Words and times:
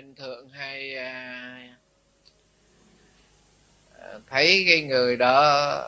Minh 0.00 0.14
thường 0.14 0.48
hay 0.48 0.96
à, 0.96 1.76
à, 3.98 4.18
thấy 4.26 4.64
cái 4.68 4.82
người 4.82 5.16
đó 5.16 5.82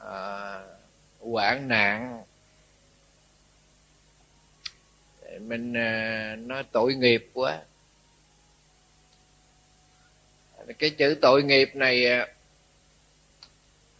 à, 0.00 0.60
hoạn 1.20 1.68
nạn. 1.68 2.22
Mình 5.40 5.76
à, 5.76 6.36
nói 6.38 6.64
tội 6.72 6.94
nghiệp 6.94 7.30
quá. 7.34 7.62
Cái 10.78 10.90
chữ 10.90 11.18
tội 11.22 11.42
nghiệp 11.42 11.70
này 11.74 12.06
à, 12.06 12.26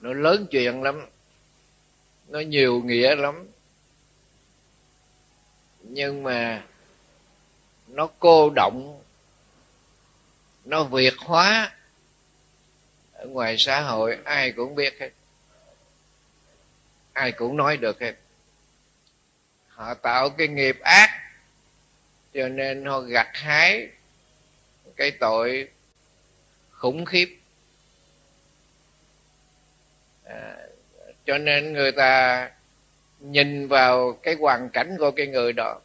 nó 0.00 0.12
lớn 0.12 0.46
chuyện 0.50 0.82
lắm. 0.82 1.06
Nó 2.28 2.40
nhiều 2.40 2.82
nghĩa 2.82 3.16
lắm. 3.16 3.48
Nhưng 5.82 6.22
mà 6.22 6.64
nó 7.86 8.08
cô 8.18 8.50
động 8.50 9.02
nó 10.66 10.84
việt 10.84 11.14
hóa. 11.18 11.72
Ở 13.12 13.26
ngoài 13.26 13.56
xã 13.58 13.80
hội 13.80 14.18
ai 14.24 14.52
cũng 14.52 14.74
biết 14.74 15.00
hết. 15.00 15.10
Ai 17.12 17.32
cũng 17.32 17.56
nói 17.56 17.76
được 17.76 18.00
hết. 18.00 18.14
Họ 19.68 19.94
tạo 19.94 20.30
cái 20.30 20.48
nghiệp 20.48 20.80
ác 20.80 21.10
cho 22.34 22.48
nên 22.48 22.84
họ 22.84 23.00
gặt 23.00 23.28
hái 23.32 23.88
cái 24.96 25.10
tội 25.10 25.68
khủng 26.70 27.04
khiếp. 27.04 27.38
À, 30.24 30.56
cho 31.26 31.38
nên 31.38 31.72
người 31.72 31.92
ta 31.92 32.50
nhìn 33.18 33.68
vào 33.68 34.12
cái 34.22 34.34
hoàn 34.34 34.68
cảnh 34.68 34.96
của 34.98 35.10
cái 35.10 35.26
người 35.26 35.52
đó 35.52 35.80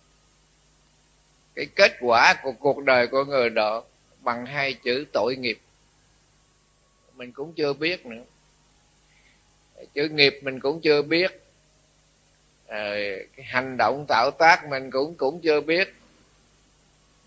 cái 1.55 1.65
kết 1.75 1.91
quả 1.99 2.35
của 2.43 2.51
cuộc 2.51 2.83
đời 2.83 3.07
của 3.07 3.25
người 3.25 3.49
đó 3.49 3.83
bằng 4.21 4.45
hai 4.45 4.73
chữ 4.73 5.05
tội 5.13 5.35
nghiệp. 5.35 5.59
Mình 7.15 7.31
cũng 7.31 7.53
chưa 7.53 7.73
biết 7.73 8.05
nữa. 8.05 8.23
Chữ 9.93 10.09
nghiệp 10.09 10.39
mình 10.41 10.59
cũng 10.59 10.81
chưa 10.81 11.01
biết. 11.01 11.31
À, 12.67 12.95
cái 13.35 13.45
hành 13.45 13.77
động 13.77 14.05
tạo 14.07 14.31
tác 14.31 14.67
mình 14.69 14.91
cũng 14.91 15.15
cũng 15.15 15.41
chưa 15.41 15.61
biết. 15.61 15.93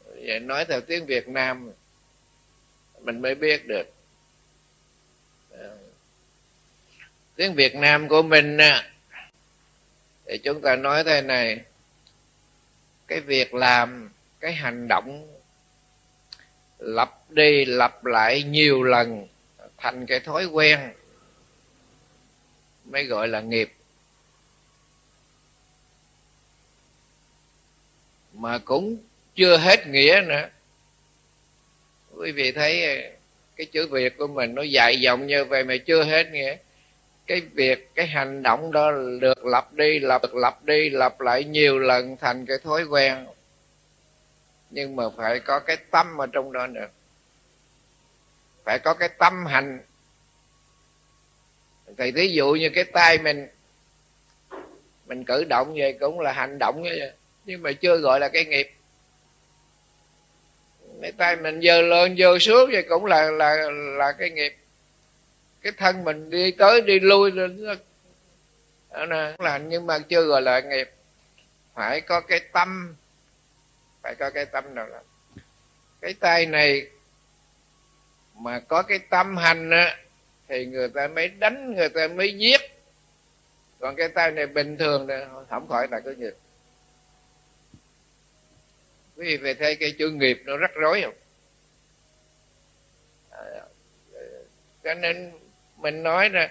Vậy 0.04 0.40
nói 0.40 0.64
theo 0.64 0.80
tiếng 0.80 1.06
việt 1.06 1.28
nam 1.28 1.72
mình 3.00 3.22
mới 3.22 3.34
biết 3.34 3.66
được. 3.66 3.94
À, 5.50 5.68
tiếng 7.36 7.54
việt 7.54 7.74
nam 7.74 8.08
của 8.08 8.22
mình 8.22 8.58
thì 10.26 10.38
chúng 10.38 10.60
ta 10.60 10.76
nói 10.76 11.04
thế 11.04 11.22
này. 11.22 11.60
Cái 13.06 13.20
việc 13.20 13.54
làm 13.54 14.10
cái 14.40 14.52
hành 14.52 14.88
động 14.88 15.33
lặp 16.78 17.30
đi 17.30 17.64
lặp 17.64 18.04
lại 18.04 18.42
nhiều 18.42 18.82
lần 18.82 19.26
thành 19.76 20.06
cái 20.06 20.20
thói 20.20 20.44
quen 20.46 20.78
mới 22.84 23.04
gọi 23.04 23.28
là 23.28 23.40
nghiệp. 23.40 23.72
Mà 28.32 28.58
cũng 28.58 28.96
chưa 29.34 29.56
hết 29.56 29.86
nghĩa 29.86 30.22
nữa. 30.26 30.48
Quý 32.16 32.32
vị 32.32 32.52
thấy 32.52 32.84
ờ, 32.84 33.10
cái 33.56 33.66
chữ 33.66 33.86
việt 33.86 34.16
của 34.18 34.26
mình 34.26 34.54
nó 34.54 34.62
dài 34.62 35.00
dòng 35.00 35.26
như 35.26 35.44
vậy 35.44 35.64
mà 35.64 35.76
chưa 35.86 36.04
hết 36.04 36.30
nghĩa. 36.30 36.56
Cái 37.26 37.40
việc, 37.40 37.94
cái 37.94 38.06
hành 38.06 38.42
động 38.42 38.72
đó 38.72 38.92
được 39.20 39.44
lặp 39.44 39.72
đi, 39.72 39.98
lặp 39.98 40.22
lặp 40.34 40.64
đi, 40.64 40.90
lặp 40.90 41.20
lại 41.20 41.44
nhiều 41.44 41.78
lần 41.78 42.16
thành 42.16 42.46
cái 42.46 42.58
thói 42.64 42.84
quen 42.84 43.26
nhưng 44.74 44.96
mà 44.96 45.04
phải 45.16 45.40
có 45.40 45.60
cái 45.60 45.76
tâm 45.90 46.20
ở 46.20 46.26
trong 46.32 46.52
đó 46.52 46.66
nữa. 46.66 46.86
Phải 48.64 48.78
có 48.78 48.94
cái 48.94 49.08
tâm 49.08 49.46
hành. 49.46 49.80
Thì 51.98 52.12
ví 52.12 52.32
dụ 52.32 52.52
như 52.52 52.70
cái 52.74 52.84
tay 52.84 53.18
mình 53.18 53.48
mình 55.06 55.24
cử 55.24 55.44
động 55.44 55.74
vậy 55.76 55.96
cũng 56.00 56.20
là 56.20 56.32
hành 56.32 56.58
động 56.58 56.82
vậy. 56.82 57.12
Nhưng 57.44 57.62
mà 57.62 57.72
chưa 57.72 57.96
gọi 57.96 58.20
là 58.20 58.28
cái 58.28 58.44
nghiệp. 58.44 58.72
Cái 61.02 61.12
tay 61.12 61.36
mình 61.36 61.60
dơ 61.62 61.82
lên 61.82 62.16
dơ 62.16 62.38
xuống 62.38 62.70
vậy 62.72 62.86
cũng 62.88 63.04
là 63.04 63.30
là 63.30 63.70
là 63.98 64.12
cái 64.12 64.30
nghiệp. 64.30 64.56
Cái 65.62 65.72
thân 65.76 66.04
mình 66.04 66.30
đi 66.30 66.50
tới 66.50 66.80
đi 66.80 67.00
lui 67.00 67.32
lên 67.32 67.66
là 69.38 69.58
nhưng 69.58 69.86
mà 69.86 69.98
chưa 69.98 70.22
gọi 70.22 70.42
là 70.42 70.60
nghiệp. 70.60 70.90
Phải 71.74 72.00
có 72.00 72.20
cái 72.20 72.40
tâm 72.52 72.96
phải 74.04 74.14
có 74.14 74.30
cái 74.30 74.46
tâm 74.46 74.74
nào 74.74 74.88
đó 74.88 75.00
cái 76.00 76.14
tay 76.20 76.46
này 76.46 76.86
mà 78.34 78.60
có 78.60 78.82
cái 78.82 78.98
tâm 78.98 79.36
hành 79.36 79.70
á, 79.70 79.96
thì 80.48 80.66
người 80.66 80.88
ta 80.88 81.08
mới 81.08 81.28
đánh, 81.28 81.74
người 81.74 81.88
ta 81.88 82.08
mới 82.08 82.34
giết. 82.34 82.60
Còn 83.80 83.96
cái 83.96 84.08
tay 84.08 84.30
này 84.30 84.46
bình 84.46 84.76
thường 84.76 85.06
thì 85.08 85.14
không 85.50 85.68
khỏi 85.68 85.88
là 85.90 86.00
cái 86.00 86.14
nghiệp. 86.14 86.34
Quý 89.16 89.24
vị 89.26 89.36
về 89.36 89.54
thấy 89.54 89.76
cái 89.76 89.94
chữ 89.98 90.10
nghiệp 90.10 90.42
nó 90.44 90.56
rắc 90.56 90.70
rối 90.74 91.02
không? 91.02 91.14
À, 93.30 93.42
ờ, 94.12 94.20
cho 94.84 94.94
nên 94.94 95.32
mình 95.76 96.02
nói 96.02 96.30
là 96.30 96.50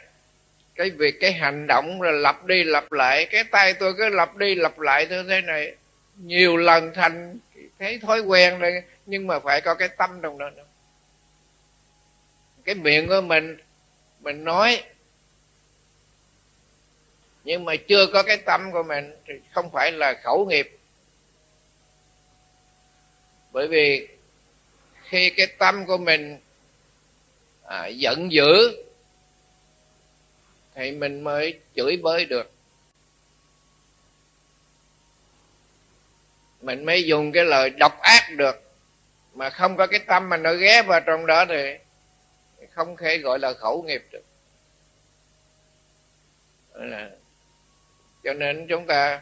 cái 0.75 0.90
việc 0.90 1.16
cái 1.19 1.34
hành 1.34 1.68
động 1.68 2.02
là 2.02 2.12
lặp 2.12 2.46
đi 2.46 2.63
lặp 2.63 2.92
lại, 2.92 3.28
cái 3.31 3.44
tay 3.44 3.74
tôi 3.74 3.94
cứ 3.97 4.09
lặp 4.09 4.36
đi 4.36 4.56
lặp 4.56 4.80
lại 4.80 5.08
như 5.09 5.24
thế 5.30 5.42
này 5.42 5.75
nhiều 6.16 6.57
lần 6.57 6.91
thành 6.96 7.38
thấy 7.79 8.00
thói 8.00 8.19
quen 8.19 8.59
rồi 8.59 8.84
nhưng 9.06 9.28
mà 9.28 9.40
phải 9.40 9.62
có 9.62 9.75
cái 9.75 9.88
tâm 9.88 10.19
trong 10.22 10.38
đó. 10.38 10.50
Nữa 10.50 10.63
cái 12.63 12.75
miệng 12.75 13.07
của 13.07 13.22
mình 13.22 13.57
mình 14.19 14.44
nói 14.44 14.84
nhưng 17.44 17.66
mà 17.66 17.75
chưa 17.88 18.06
có 18.13 18.24
cái 18.24 18.38
tâm 18.38 18.72
của 18.72 18.84
mình 18.84 19.16
thì 19.28 19.34
không 19.51 19.72
phải 19.72 19.91
là 19.91 20.13
khẩu 20.24 20.46
nghiệp. 20.46 20.78
Bởi 23.51 23.68
vì 23.68 24.07
khi 25.03 25.30
cái 25.30 25.47
tâm 25.47 25.85
của 25.85 25.97
mình 25.97 26.38
à, 27.63 27.88
giận 27.88 28.31
dữ 28.31 28.84
thì 30.75 30.91
mình 30.91 31.22
mới 31.22 31.59
chửi 31.75 31.97
bới 31.97 32.25
được. 32.25 32.53
Mình 36.63 36.85
mới 36.85 37.03
dùng 37.03 37.31
cái 37.31 37.46
lời 37.46 37.69
độc 37.69 38.00
ác 38.01 38.29
được. 38.38 38.63
Mà 39.34 39.50
không 39.50 39.78
có 39.78 39.88
cái 39.88 40.00
tâm 40.00 40.29
mà 40.29 40.38
nó 40.38 40.53
ghé 40.53 40.81
vào 40.81 41.00
trong 41.00 41.25
đó 41.25 41.46
thì 41.50 41.78
không 42.72 42.97
thể 42.97 43.18
gọi 43.18 43.40
là 43.40 43.53
khẩu 43.53 43.81
nghiệp 43.81 44.03
được. 44.12 44.24
Là 46.74 47.09
cho 48.24 48.34
nên 48.34 48.68
chúng 48.68 48.88
ta 48.88 49.22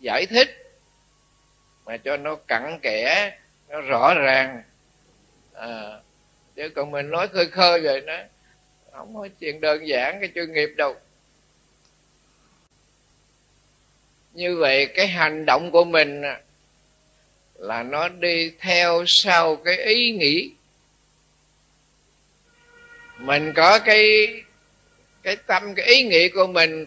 giải 0.00 0.26
thích 0.26 0.48
mà 1.84 1.96
cho 1.96 2.16
nó 2.16 2.36
cặn 2.48 2.78
kẽ 2.82 3.36
nó 3.68 3.80
rõ 3.80 4.14
ràng. 4.14 4.62
À, 5.54 6.00
chứ 6.56 6.68
còn 6.76 6.90
mình 6.90 7.10
nói 7.10 7.28
khơi 7.28 7.46
khơi 7.46 7.80
vậy 7.80 8.00
nó 8.00 8.16
không 8.92 9.14
có 9.14 9.28
chuyện 9.40 9.60
đơn 9.60 9.88
giản 9.88 10.20
cái 10.20 10.30
chuyên 10.34 10.52
nghiệp 10.52 10.70
đâu. 10.76 10.96
Như 14.36 14.56
vậy 14.56 14.86
cái 14.86 15.06
hành 15.06 15.46
động 15.46 15.70
của 15.70 15.84
mình 15.84 16.22
là 17.54 17.82
nó 17.82 18.08
đi 18.08 18.52
theo 18.58 19.04
sau 19.06 19.56
cái 19.56 19.76
ý 19.76 20.10
nghĩ. 20.10 20.50
Mình 23.18 23.52
có 23.56 23.78
cái 23.78 24.28
cái 25.22 25.36
tâm 25.36 25.74
cái 25.74 25.86
ý 25.86 26.02
nghĩ 26.02 26.28
của 26.28 26.46
mình 26.46 26.86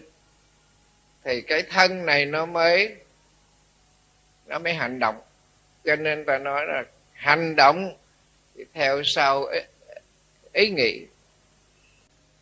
thì 1.24 1.40
cái 1.40 1.62
thân 1.62 2.06
này 2.06 2.26
nó 2.26 2.46
mới 2.46 2.94
nó 4.46 4.58
mới 4.58 4.74
hành 4.74 4.98
động. 4.98 5.20
Cho 5.84 5.96
nên 5.96 6.24
ta 6.24 6.38
nói 6.38 6.66
là 6.66 6.84
hành 7.12 7.56
động 7.56 7.96
theo 8.72 9.02
sau 9.04 9.44
ý, 9.44 9.60
ý 10.52 10.68
nghĩ. 10.68 11.00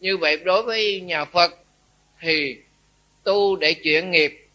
Như 0.00 0.16
vậy 0.16 0.36
đối 0.36 0.62
với 0.62 1.00
nhà 1.00 1.24
phật 1.24 1.54
thì 2.20 2.56
tu 3.22 3.56
để 3.56 3.74
chuyển 3.74 4.10
nghiệp 4.10 4.47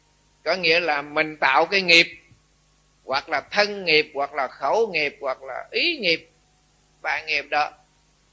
có 0.44 0.56
nghĩa 0.56 0.80
là 0.80 1.02
mình 1.02 1.38
tạo 1.38 1.66
cái 1.66 1.82
nghiệp, 1.82 2.08
hoặc 3.04 3.30
là 3.30 3.42
thân 3.42 3.86
nghiệp, 3.86 4.12
hoặc 4.14 4.34
là 4.34 4.48
khẩu 4.48 4.88
nghiệp, 4.88 5.18
hoặc 5.22 5.44
là 5.44 5.68
ý 5.72 5.98
nghiệp, 5.98 6.30
ba 7.02 7.22
nghiệp 7.26 7.46
đó. 7.50 7.72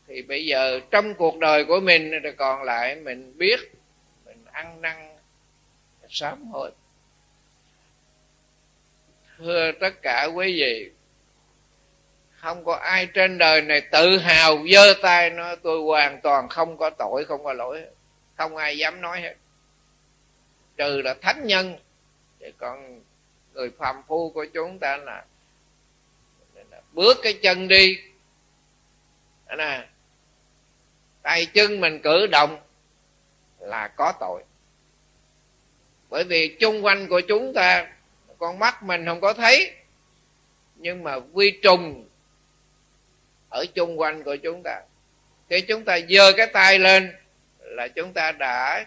Thì 0.08 0.22
bây 0.22 0.46
giờ 0.46 0.80
trong 0.90 1.14
cuộc 1.14 1.38
đời 1.38 1.64
của 1.64 1.80
mình 1.80 2.10
thì 2.24 2.30
còn 2.36 2.62
lại 2.62 2.96
mình 2.96 3.38
biết, 3.38 3.60
mình 4.24 4.44
ăn 4.52 4.80
năn 4.80 5.16
sám 6.08 6.44
hối. 6.44 6.70
Thưa 9.38 9.72
tất 9.80 10.02
cả 10.02 10.24
quý 10.24 10.60
vị, 10.60 10.90
không 12.30 12.64
có 12.64 12.74
ai 12.74 13.06
trên 13.06 13.38
đời 13.38 13.62
này 13.62 13.80
tự 13.80 14.18
hào 14.18 14.58
giơ 14.72 14.94
tay 15.02 15.30
nói 15.30 15.56
tôi 15.62 15.80
hoàn 15.80 16.20
toàn 16.20 16.48
không 16.48 16.76
có 16.76 16.90
tội, 16.90 17.24
không 17.24 17.44
có 17.44 17.52
lỗi, 17.52 17.82
không 18.36 18.56
ai 18.56 18.78
dám 18.78 19.00
nói 19.00 19.20
hết. 19.20 19.34
Trừ 20.76 21.02
là 21.04 21.14
thánh 21.22 21.46
nhân 21.46 21.78
để 22.40 22.52
con 22.58 23.00
người 23.52 23.70
phàm 23.78 24.02
phu 24.06 24.30
của 24.30 24.46
chúng 24.54 24.78
ta 24.78 24.96
là 24.96 25.24
bước 26.92 27.16
cái 27.22 27.38
chân 27.42 27.68
đi. 27.68 27.98
Nè. 29.58 29.86
Tay 31.22 31.46
chân 31.46 31.80
mình 31.80 32.00
cử 32.02 32.26
động 32.26 32.60
là 33.58 33.88
có 33.88 34.12
tội. 34.20 34.42
Bởi 36.10 36.24
vì 36.24 36.56
chung 36.60 36.84
quanh 36.84 37.08
của 37.08 37.20
chúng 37.20 37.52
ta, 37.54 37.92
con 38.38 38.58
mắt 38.58 38.82
mình 38.82 39.06
không 39.06 39.20
có 39.20 39.32
thấy, 39.32 39.74
nhưng 40.76 41.02
mà 41.02 41.18
vi 41.18 41.60
trùng 41.62 42.08
ở 43.48 43.64
chung 43.74 44.00
quanh 44.00 44.22
của 44.22 44.36
chúng 44.36 44.62
ta. 44.64 44.82
Khi 45.48 45.60
chúng 45.60 45.84
ta 45.84 45.98
giơ 46.08 46.32
cái 46.36 46.46
tay 46.46 46.78
lên 46.78 47.16
là 47.58 47.88
chúng 47.88 48.12
ta 48.12 48.32
đã 48.32 48.86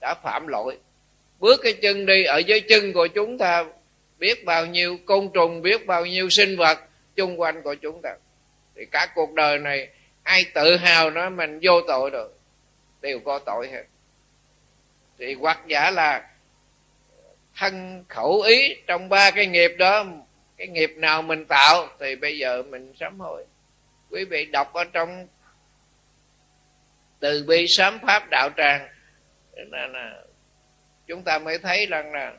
đã 0.00 0.14
phạm 0.14 0.46
lỗi 0.46 0.78
bước 1.38 1.60
cái 1.62 1.72
chân 1.72 2.06
đi 2.06 2.24
ở 2.24 2.38
dưới 2.38 2.60
chân 2.60 2.92
của 2.92 3.06
chúng 3.06 3.38
ta 3.38 3.64
biết 4.18 4.44
bao 4.44 4.66
nhiêu 4.66 4.98
côn 5.06 5.30
trùng 5.34 5.62
biết 5.62 5.86
bao 5.86 6.06
nhiêu 6.06 6.28
sinh 6.30 6.56
vật 6.56 6.78
chung 7.16 7.40
quanh 7.40 7.62
của 7.62 7.74
chúng 7.74 8.02
ta. 8.02 8.10
Thì 8.76 8.86
cả 8.90 9.06
cuộc 9.14 9.32
đời 9.32 9.58
này 9.58 9.88
ai 10.22 10.44
tự 10.54 10.76
hào 10.76 11.10
nói 11.10 11.30
mình 11.30 11.58
vô 11.62 11.80
tội 11.88 12.10
được 12.10 12.38
đều 13.00 13.20
có 13.24 13.38
tội 13.38 13.68
hết. 13.68 13.84
Thì 15.18 15.34
hoặc 15.34 15.60
giả 15.66 15.90
là 15.90 16.30
thân 17.56 18.04
khẩu 18.08 18.40
ý 18.40 18.74
trong 18.86 19.08
ba 19.08 19.30
cái 19.30 19.46
nghiệp 19.46 19.72
đó 19.78 20.06
cái 20.56 20.66
nghiệp 20.66 20.92
nào 20.96 21.22
mình 21.22 21.44
tạo 21.44 21.88
thì 22.00 22.16
bây 22.16 22.38
giờ 22.38 22.62
mình 22.62 22.92
sám 23.00 23.20
hối. 23.20 23.44
Quý 24.10 24.24
vị 24.24 24.44
đọc 24.44 24.72
ở 24.72 24.84
trong 24.84 25.26
từ 27.20 27.44
bi 27.48 27.66
sám 27.68 27.98
pháp 28.06 28.30
đạo 28.30 28.50
tràng 28.56 28.88
là, 29.52 29.86
là 29.86 30.23
chúng 31.06 31.22
ta 31.22 31.38
mới 31.38 31.58
thấy 31.58 31.86
rằng 31.86 32.12
là 32.12 32.34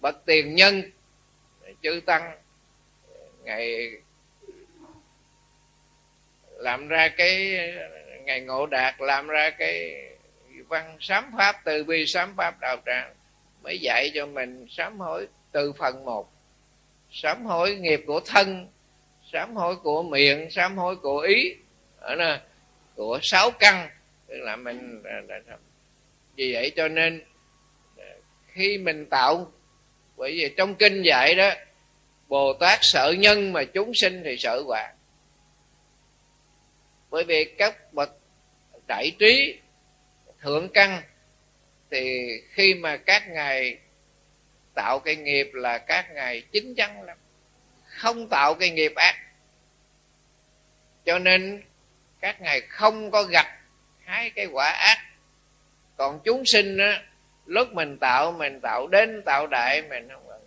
bậc 0.00 0.24
tiền 0.26 0.54
nhân, 0.54 0.82
chư 1.82 2.00
tăng 2.06 2.38
ngày 3.44 3.90
làm 6.56 6.88
ra 6.88 7.08
cái 7.08 7.58
ngày 8.24 8.40
ngộ 8.40 8.66
đạt 8.66 8.94
làm 8.98 9.26
ra 9.26 9.50
cái 9.50 9.94
văn 10.68 10.96
sám 11.00 11.30
pháp 11.38 11.56
từ 11.64 11.84
bi, 11.84 12.06
sám 12.06 12.34
pháp 12.36 12.60
đạo 12.60 12.76
tràng, 12.86 13.14
mới 13.62 13.78
dạy 13.78 14.10
cho 14.14 14.26
mình 14.26 14.66
sám 14.70 14.98
hối 14.98 15.28
từ 15.52 15.72
phần 15.72 16.04
một. 16.04 16.32
Sám 17.10 17.44
hối 17.44 17.74
nghiệp 17.74 18.02
của 18.06 18.20
thân, 18.26 18.68
sám 19.32 19.56
hối 19.56 19.76
của 19.76 20.02
miệng, 20.02 20.50
sám 20.50 20.78
hối 20.78 20.96
của 20.96 21.18
ý 21.18 21.56
ở 22.00 22.14
nè 22.16 22.40
của 22.96 23.18
sáu 23.22 23.50
căn. 23.50 23.88
Tức 24.26 24.38
là 24.38 24.56
mình 24.56 25.02
vì 26.36 26.54
vậy 26.54 26.72
cho 26.76 26.88
nên 26.88 27.24
khi 28.52 28.78
mình 28.78 29.06
tạo, 29.06 29.52
bởi 30.16 30.32
vì 30.32 30.54
trong 30.56 30.74
kinh 30.74 31.02
dạy 31.02 31.34
đó, 31.34 31.50
bồ 32.28 32.52
tát 32.52 32.78
sợ 32.82 33.14
nhân 33.18 33.52
mà 33.52 33.64
chúng 33.64 33.92
sinh 33.94 34.22
thì 34.24 34.36
sợ 34.38 34.62
quả 34.66 34.92
bởi 37.12 37.24
vì 37.24 37.44
các 37.44 37.92
bậc 37.92 38.10
đại 38.86 39.12
trí, 39.18 39.58
thượng 40.40 40.68
căn, 40.68 41.02
thì 41.90 42.28
khi 42.50 42.74
mà 42.74 42.96
các 42.96 43.28
ngài 43.28 43.78
tạo 44.74 44.98
cái 44.98 45.16
nghiệp 45.16 45.50
là 45.52 45.78
các 45.78 46.06
ngài 46.14 46.40
chính 46.40 46.74
chắn 46.74 47.02
lắm. 47.02 47.18
Không 47.84 48.28
tạo 48.28 48.54
cái 48.54 48.70
nghiệp 48.70 48.92
ác. 48.94 49.16
Cho 51.04 51.18
nên 51.18 51.62
các 52.20 52.40
ngài 52.40 52.60
không 52.60 53.10
có 53.10 53.22
gặp 53.22 53.46
hai 54.04 54.30
cái 54.30 54.46
quả 54.46 54.70
ác. 54.70 54.98
Còn 55.96 56.20
chúng 56.24 56.42
sinh 56.46 56.78
á 56.78 57.02
lúc 57.52 57.72
mình 57.72 57.98
tạo 57.98 58.32
mình 58.32 58.60
tạo 58.60 58.86
đến, 58.86 59.22
tạo 59.24 59.46
đại, 59.46 59.82
mình 59.82 60.08
không 60.08 60.22
có 60.26 60.38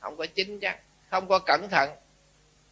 không 0.00 0.16
có 0.16 0.26
chính 0.34 0.60
chắc, 0.60 0.78
không 1.10 1.28
có 1.28 1.38
cẩn 1.38 1.68
thận. 1.68 1.90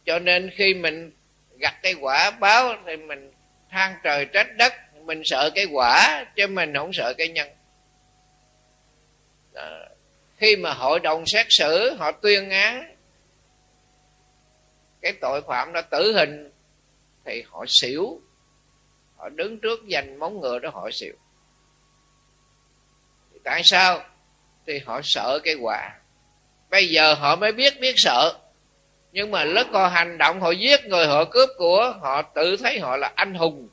Cho 0.05 0.19
nên 0.19 0.49
khi 0.55 0.73
mình 0.73 1.11
gặt 1.59 1.73
cái 1.81 1.93
quả 1.93 2.31
báo 2.31 2.73
thì 2.85 2.97
mình 2.97 3.31
than 3.69 3.95
trời 4.03 4.25
trách 4.25 4.47
đất, 4.57 4.73
mình 5.05 5.21
sợ 5.25 5.49
cái 5.55 5.65
quả 5.71 6.25
chứ 6.35 6.47
mình 6.47 6.73
không 6.73 6.93
sợ 6.93 7.13
cái 7.17 7.27
nhân. 7.27 7.49
Đó. 9.53 9.69
khi 10.37 10.55
mà 10.55 10.73
hội 10.73 10.99
đồng 10.99 11.23
xét 11.25 11.45
xử, 11.49 11.95
họ 11.95 12.11
tuyên 12.11 12.49
án, 12.49 12.95
cái 15.01 15.13
tội 15.21 15.41
phạm 15.41 15.73
đó 15.73 15.81
tử 15.81 16.13
hình 16.13 16.51
thì 17.25 17.43
họ 17.47 17.65
xỉu. 17.67 18.21
Họ 19.15 19.29
đứng 19.29 19.59
trước 19.59 19.87
dành 19.87 20.19
móng 20.19 20.39
ngựa 20.39 20.59
đó 20.59 20.69
họ 20.73 20.89
xỉu 20.91 21.13
tại 23.43 23.61
sao? 23.65 24.03
Thì 24.67 24.79
họ 24.85 25.01
sợ 25.03 25.39
cái 25.43 25.55
quả. 25.55 25.91
Bây 26.69 26.89
giờ 26.89 27.13
họ 27.13 27.35
mới 27.35 27.51
biết 27.51 27.79
biết 27.81 27.93
sợ. 27.97 28.39
Nhưng 29.11 29.31
mà 29.31 29.43
lúc 29.43 29.67
họ 29.71 29.87
hành 29.87 30.17
động, 30.17 30.41
họ 30.41 30.51
giết 30.51 30.85
người, 30.85 31.07
họ 31.07 31.25
cướp 31.25 31.49
của, 31.57 31.93
họ 32.01 32.21
tự 32.21 32.57
thấy 32.57 32.79
họ 32.79 32.97
là 32.97 33.11
anh 33.15 33.33
hùng. 33.33 33.69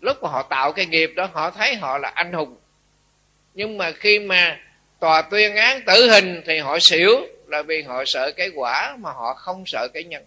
Lúc 0.00 0.22
mà 0.22 0.28
họ 0.28 0.42
tạo 0.42 0.72
cái 0.72 0.86
nghiệp 0.86 1.10
đó, 1.16 1.28
họ 1.32 1.50
thấy 1.50 1.74
họ 1.74 1.98
là 1.98 2.08
anh 2.14 2.32
hùng. 2.32 2.56
Nhưng 3.54 3.78
mà 3.78 3.92
khi 3.92 4.18
mà 4.18 4.58
tòa 5.00 5.22
tuyên 5.22 5.56
án 5.56 5.82
tử 5.86 6.10
hình 6.10 6.42
thì 6.46 6.58
họ 6.58 6.78
xỉu 6.80 7.26
là 7.46 7.62
vì 7.62 7.82
họ 7.82 8.04
sợ 8.06 8.32
cái 8.36 8.50
quả 8.54 8.96
mà 8.98 9.12
họ 9.12 9.34
không 9.34 9.64
sợ 9.66 9.88
cái 9.94 10.04
nhân. 10.04 10.24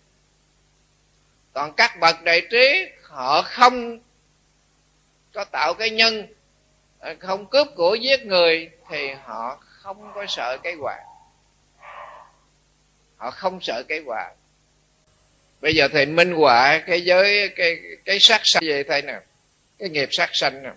Còn 1.54 1.74
các 1.74 2.00
bậc 2.00 2.24
đại 2.24 2.42
trí, 2.52 2.86
họ 3.04 3.42
không 3.42 4.00
có 5.34 5.46
tạo 5.46 5.74
cái 5.74 5.90
nhân. 5.90 6.28
Ờ, 7.06 7.16
không 7.20 7.46
cướp 7.46 7.68
của 7.76 7.96
giết 7.96 8.26
người 8.26 8.70
thì 8.90 9.12
họ 9.12 9.56
không 9.62 10.12
có 10.16 10.26
sợ 10.28 10.58
cái 10.64 10.76
quả. 10.82 10.98
Họ 13.18 13.32
không 13.32 13.60
sợ 13.62 13.84
cái 13.88 14.00
quả. 14.06 14.32
Bây 15.62 15.76
giờ 15.76 15.88
thầy 15.88 16.06
minh 16.06 16.32
họa 16.32 16.80
cái 16.88 17.02
giới, 17.02 17.50
cái 17.56 17.78
cái 18.06 18.18
sát 18.20 18.42
sanh 18.44 18.64
về 18.68 18.84
thầy 18.84 19.02
nè. 19.02 19.20
Cái 19.80 19.90
nghiệp 19.90 20.10
sát 20.12 20.30
sanh 20.34 20.64
nè. 20.64 20.72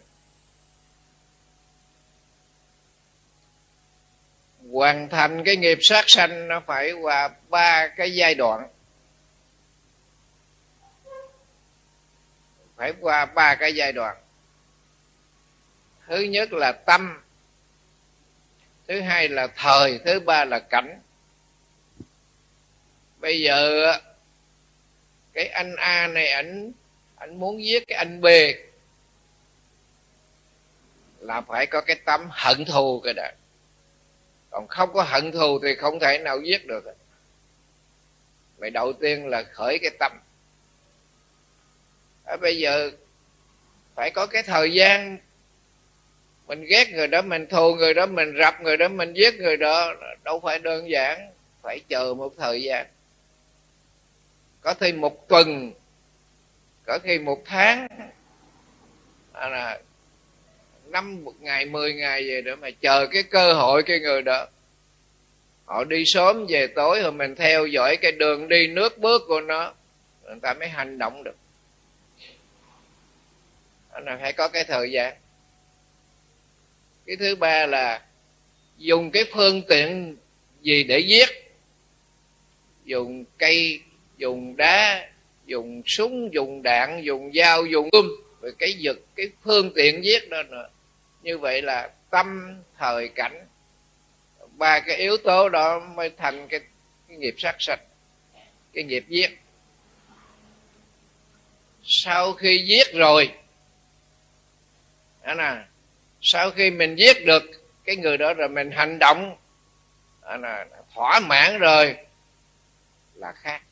Hoàn 4.72 5.08
thành 5.08 5.44
cái 5.44 5.56
nghiệp 5.56 5.78
sát 5.81 6.04
sanh 6.08 6.48
nó 6.48 6.60
phải 6.66 6.92
qua 6.92 7.28
ba 7.48 7.88
cái 7.96 8.14
giai 8.14 8.34
đoạn. 8.34 8.69
Phải 12.76 12.92
qua 13.00 13.24
ba 13.24 13.54
cái 13.54 13.74
giai 13.74 13.92
đoạn 13.92 14.16
thứ 16.08 16.20
nhất 16.20 16.52
là 16.52 16.72
tâm. 16.72 17.22
Thứ 18.88 19.00
hai 19.00 19.28
là 19.28 19.46
thời. 19.46 20.00
Thứ 20.05 20.20
ba 20.20 20.44
là 20.44 20.58
cảnh. 20.58 21.00
Bây 23.20 23.40
giờ 23.40 23.93
cái 25.32 25.46
anh 25.46 25.77
a 25.77 26.06
này 26.06 26.29
ảnh 26.29 26.72
ảnh 27.17 27.41
muốn 27.41 27.65
giết 27.65 27.84
cái 27.86 27.98
anh 27.98 28.20
b. 28.20 28.27
Là 31.19 31.41
phải 31.41 31.67
có 31.67 31.81
cái 31.81 31.96
tâm 32.05 32.29
hận 32.31 32.65
thù 32.65 33.00
cái 33.00 33.15
đó 33.15 33.29
còn 34.50 34.69
không 34.69 34.93
có 34.93 35.03
hận 35.03 35.32
thù 35.32 35.58
thì 35.62 35.74
không 35.74 36.00
thể 36.00 36.19
nào 36.19 36.41
giết 36.41 36.67
được. 36.67 36.84
Vậy 38.56 38.70
đầu 38.70 38.93
tiên 38.93 39.27
là 39.27 39.43
khởi 39.43 39.79
cái 39.82 39.91
tâm. 39.98 40.12
À, 42.24 42.36
bây 42.36 42.58
giờ 42.58 42.91
phải 43.94 44.10
có 44.10 44.27
cái 44.27 44.43
thời 44.43 44.72
gian 44.72 45.19
mình 46.48 46.64
ghét 46.64 46.93
người 46.93 47.06
đó 47.06 47.22
mình 47.22 47.46
thù 47.46 47.74
người 47.74 47.94
đó 47.94 48.06
mình 48.06 48.34
rập 48.38 48.60
người 48.60 48.76
đó 48.76 48.88
mình 48.88 49.12
giết 49.12 49.34
người 49.34 49.56
đó 49.56 49.94
đâu 50.24 50.40
phải 50.40 50.58
đơn 50.58 50.90
giản 50.90 51.31
phải 51.62 51.81
chờ 51.88 52.14
một 52.14 52.32
thời 52.38 52.62
gian. 52.62 52.86
Có 54.60 54.74
khi 54.74 54.93
một 54.93 55.28
tuần 55.28 55.72
có 56.86 56.98
khi 57.02 57.19
một 57.19 57.43
tháng 57.44 57.88
à, 59.32 59.48
là 59.48 59.78
năm 60.84 61.24
một 61.24 61.34
ngày 61.40 61.67
mười 61.67 61.94
ngày 61.94 62.28
về 62.28 62.43
nữa 62.43 62.56
mà 62.56 62.70
chờ 62.81 63.06
cái 63.06 63.22
cơ 63.22 63.52
hội 63.52 63.82
cái 63.82 64.00
người 64.00 64.22
đó. 64.22 64.46
Họ 65.64 65.84
đi 65.84 66.02
sớm 66.06 66.46
về 66.48 66.67
tối 66.67 67.00
rồi 67.00 67.12
mình 67.12 67.34
theo 67.34 67.67
dõi 67.67 67.96
cái 67.96 68.12
đường 68.12 68.48
đi 68.48 68.67
nước 68.67 68.98
bước 68.98 69.22
của 69.28 69.40
nó 69.40 69.74
người 70.22 70.38
ta 70.43 70.55
mới 70.55 70.69
hành 70.69 70.98
động 70.98 71.24
được. 71.24 71.36
Là 74.00 74.19
phải 74.20 74.32
có 74.32 74.48
cái 74.48 74.64
thời 74.64 74.90
gian 74.90 75.14
cái 77.08 77.17
thứ 77.17 77.36
ba 77.36 77.67
là 77.67 78.03
dùng 78.79 79.10
cái 79.10 79.24
phương 79.32 79.62
tiện 79.69 80.17
gì 80.62 80.84
để 80.84 80.98
giết? 80.98 81.29
Dùng 82.84 83.24
cây 83.38 83.81
dùng 84.17 84.56
đá 84.56 85.08
dùng 85.46 85.82
súng 85.86 86.34
dùng 86.34 86.62
đạn 86.62 87.03
dùng 87.05 87.32
dao 87.34 87.67
dùng 87.67 87.88
gươm. 87.93 88.08
Rồi 88.41 88.53
cái 88.58 88.72
giật 88.72 88.96
cái 89.17 89.27
phương 89.43 89.72
tiện 89.74 90.05
giết 90.05 90.29
đó 90.29 90.43
nữa 90.43 90.69
như 91.22 91.38
vậy 91.38 91.62
là 91.62 91.91
tâm 92.10 92.56
thời 92.79 93.08
cảnh. 93.08 93.46
Ba 94.53 94.81
cái 94.81 94.96
yếu 94.96 95.17
tố 95.17 95.48
đó 95.48 95.81
mới 95.94 96.10
thành 96.10 96.48
cái, 96.48 96.60
cái 97.08 97.17
nghiệp 97.17 97.34
sát 97.38 97.56
sạch 97.58 97.81
cái 98.72 98.84
nghiệp 98.84 99.05
giết. 99.08 99.38
Sau 101.82 102.32
khi 102.32 102.65
giết 102.69 102.94
rồi 102.94 103.32
đó 105.24 105.34
nè 105.34 105.68
sau 106.20 106.51
khi 106.51 106.70
mình 106.70 106.96
giết 106.96 107.27
được 107.27 107.43
cái 107.84 107.96
người 107.96 108.17
đó 108.17 108.34
rồi, 108.34 108.48
mình 108.48 108.70
hành 108.70 108.98
động 108.98 109.37
à, 110.22 110.37
là 110.37 110.67
thỏa 110.94 111.20
mãn 111.20 111.58
rồi, 111.58 111.96
là 113.15 113.32
khác. 113.32 113.63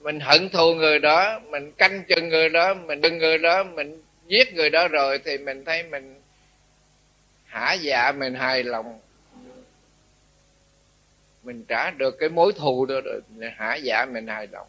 Mình 0.00 0.20
hận 0.20 0.48
thù 0.48 0.74
người 0.74 0.98
đó, 0.98 1.38
mình 1.38 1.72
canh 1.72 2.04
chừng 2.08 2.28
người 2.28 2.48
đó, 2.48 2.74
mình 2.74 3.00
đừng 3.00 3.18
người 3.18 3.38
đó, 3.38 3.64
mình 3.64 4.02
giết 4.26 4.54
người 4.54 4.70
đó 4.70 4.88
rồi 4.88 5.18
thì 5.24 5.38
mình 5.38 5.64
thấy 5.64 5.82
mình 5.82 6.20
hả 7.46 7.72
dạ 7.72 8.12
mình 8.12 8.34
hài 8.34 8.62
lòng. 8.62 9.00
Mình 11.42 11.64
trả 11.68 11.90
được 11.90 12.16
cái 12.18 12.28
mối 12.28 12.52
thù 12.56 12.86
đó 12.86 12.94
rồi 13.04 13.20
hả 13.56 13.74
dạ 13.74 14.04
mình 14.04 14.26
hài 14.26 14.46
lòng. 14.46 14.66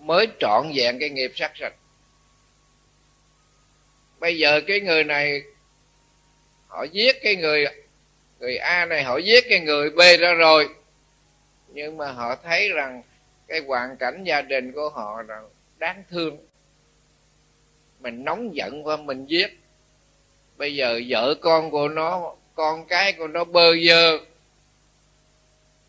Mới 0.00 0.26
trọn 0.40 0.72
vẹn 0.74 0.98
cái 0.98 1.10
nghiệp 1.10 1.32
sát 1.34 1.52
sạch 1.54 1.74
bây 4.22 4.38
giờ 4.38 4.60
cái 4.66 4.80
người 4.80 5.04
này, 5.04 5.42
họ 6.66 6.84
giết 6.92 7.16
cái 7.22 7.36
người 7.36 7.66
người 8.40 8.56
a 8.56 8.86
này, 8.86 9.02
họ 9.02 9.18
giết 9.18 9.44
cái 9.48 9.60
người 9.60 9.90
b 9.90 10.00
ra 10.20 10.32
rồi. 10.32 10.68
Nhưng 11.68 11.96
mà 11.96 12.12
họ 12.12 12.36
thấy 12.36 12.68
rằng 12.68 13.02
cái 13.48 13.60
hoàn 13.66 13.96
cảnh 13.96 14.24
gia 14.24 14.42
đình 14.42 14.72
của 14.72 14.88
họ 14.88 15.22
là 15.22 15.42
đáng 15.78 16.02
thương. 16.10 16.36
Mình 18.00 18.24
nóng 18.24 18.56
giận 18.56 18.86
qua 18.86 18.96
mình 18.96 19.26
giết. 19.26 19.60
Bây 20.56 20.74
giờ 20.74 21.00
vợ 21.08 21.34
con 21.40 21.70
của 21.70 21.88
nó, 21.88 22.34
con 22.54 22.86
cái 22.86 23.12
của 23.12 23.26
nó 23.26 23.44
bơ 23.44 23.72
vơ. 23.86 24.18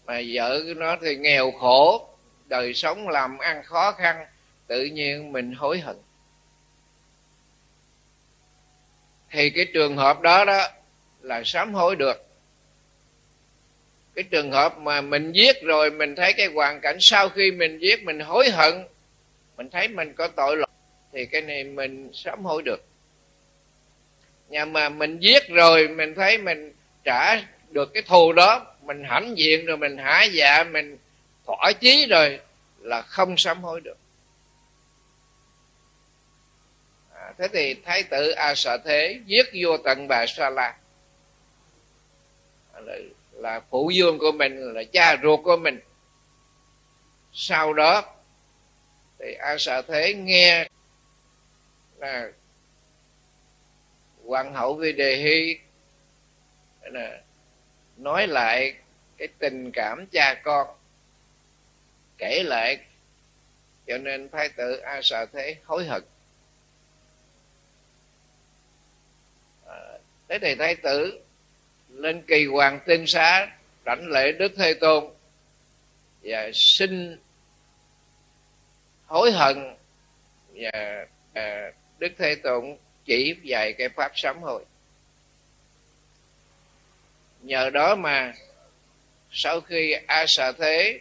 Mà 0.06 0.22
vợ 0.34 0.62
của 0.68 0.74
nó 0.74 0.98
thì 1.02 1.16
nghèo 1.16 1.52
khổ, 1.52 2.10
đời 2.46 2.74
sống 2.74 3.10
làm 3.10 3.38
ăn 3.38 3.64
khó 3.64 3.92
khăn, 3.92 4.26
tự 4.68 4.86
nhiên 4.86 5.32
mình 5.32 5.54
hối 5.54 5.80
hận. 5.80 5.96
Thì 9.34 9.50
cái 9.50 9.66
trường 9.74 9.98
hợp 9.98 10.22
đó 10.22 10.46
đó 10.46 10.68
là 11.22 11.42
sám 11.46 11.74
hối 11.74 11.96
được. 11.96 12.26
Cái 14.16 14.24
trường 14.24 14.52
hợp 14.52 14.78
mà 14.78 15.02
mình 15.02 15.32
giết 15.32 15.62
rồi 15.64 15.92
mình 15.92 16.16
thấy 16.16 16.34
cái 16.34 16.48
hoàn 16.48 16.82
cảnh 16.82 16.98
sau 17.00 17.30
khi 17.30 17.52
mình 17.52 17.80
giết 17.80 18.04
mình 18.04 18.20
hối 18.20 18.50
hận, 18.50 18.74
mình 19.58 19.70
thấy 19.70 19.88
mình 19.88 20.14
có 20.14 20.28
tội 20.28 20.58
lỗi, 20.58 20.68
thì 21.14 21.26
cái 21.26 21.42
này 21.42 21.64
mình 21.64 22.10
sám 22.14 22.44
hối 22.44 22.62
được. 22.66 22.84
Nhưng 24.50 24.74
mà 24.74 24.90
mình 24.90 25.20
giết 25.20 25.50
rồi 25.50 25.88
mình 25.88 26.16
thấy 26.16 26.38
mình 26.38 26.74
trả 27.04 27.36
được 27.70 27.94
cái 27.94 28.04
thù 28.04 28.34
đó, 28.34 28.76
mình 28.82 29.04
hãnh 29.04 29.38
diện 29.38 29.66
rồi 29.66 29.78
mình 29.78 29.98
hả 29.98 30.24
dạ 30.24 30.64
mình 30.64 30.98
thỏa 31.46 31.72
chí 31.80 32.06
rồi 32.10 32.40
là 32.80 33.02
không 33.02 33.36
sám 33.38 33.62
hối 33.64 33.82
được 33.82 33.98
à, 37.14 37.23
thế 37.38 37.48
thì 37.48 37.74
thái 37.86 38.04
tử 38.04 38.30
a 38.30 38.56
sợ 38.56 38.78
thế 38.86 39.20
giết 39.26 39.46
vua 39.54 39.78
tận 39.78 40.08
bà 40.08 40.26
sa 40.28 40.50
la. 40.50 40.78
Là, 42.74 42.96
là 43.32 43.60
phụ 43.70 43.92
vương 43.96 44.20
của 44.20 44.32
mình 44.32 44.74
là 44.74 44.84
cha 44.94 45.18
ruột 45.24 45.40
của 45.44 45.58
mình. 45.58 45.80
Sau 47.34 47.74
đó 47.74 48.16
thì 49.20 49.34
a 49.34 49.56
sợ 49.58 49.82
thế 49.82 50.14
nghe 50.14 50.70
là 51.98 52.32
hoàng 54.26 54.54
hậu 54.54 54.74
vi 54.74 54.92
đề 54.92 55.16
hy 55.16 55.58
nói 57.98 58.28
lại 58.28 58.74
cái 59.18 59.28
tình 59.40 59.72
cảm 59.72 60.06
cha 60.12 60.42
con 60.44 60.68
kể 62.18 62.44
lại. 62.44 62.80
Cho 63.88 63.98
nên 63.98 64.30
thái 64.30 64.50
tử 64.50 64.76
a 64.78 65.00
sợ 65.04 65.26
thế 65.34 65.56
hối 65.66 65.86
hận 65.86 66.04
à, 69.68 69.76
thế 70.34 70.40
thì 70.40 70.56
thái 70.56 70.76
tử 70.76 71.20
lên 71.90 72.22
kỳ 72.28 72.46
hoàng 72.46 72.80
tinh 72.86 73.04
xá 73.08 73.48
đảnh 73.86 74.08
lễ 74.08 74.32
đức 74.32 74.52
thế 74.58 74.74
tôn 74.74 75.04
và 76.24 76.50
xin 76.54 77.18
hối 79.06 79.32
hận 79.32 79.76
và 80.54 81.06
à, 81.34 81.72
đức 82.00 82.12
thế 82.18 82.36
tôn 82.36 82.78
chỉ 83.06 83.36
dạy 83.44 83.74
cái 83.74 83.90
pháp 83.90 84.12
sám 84.16 84.42
hối. 84.42 84.66
Nhờ 87.42 87.70
đó 87.70 87.96
mà 87.96 88.34
sau 89.32 89.62
khi 89.62 89.96
a 90.08 90.26
xà 90.28 90.52
thế 90.52 91.00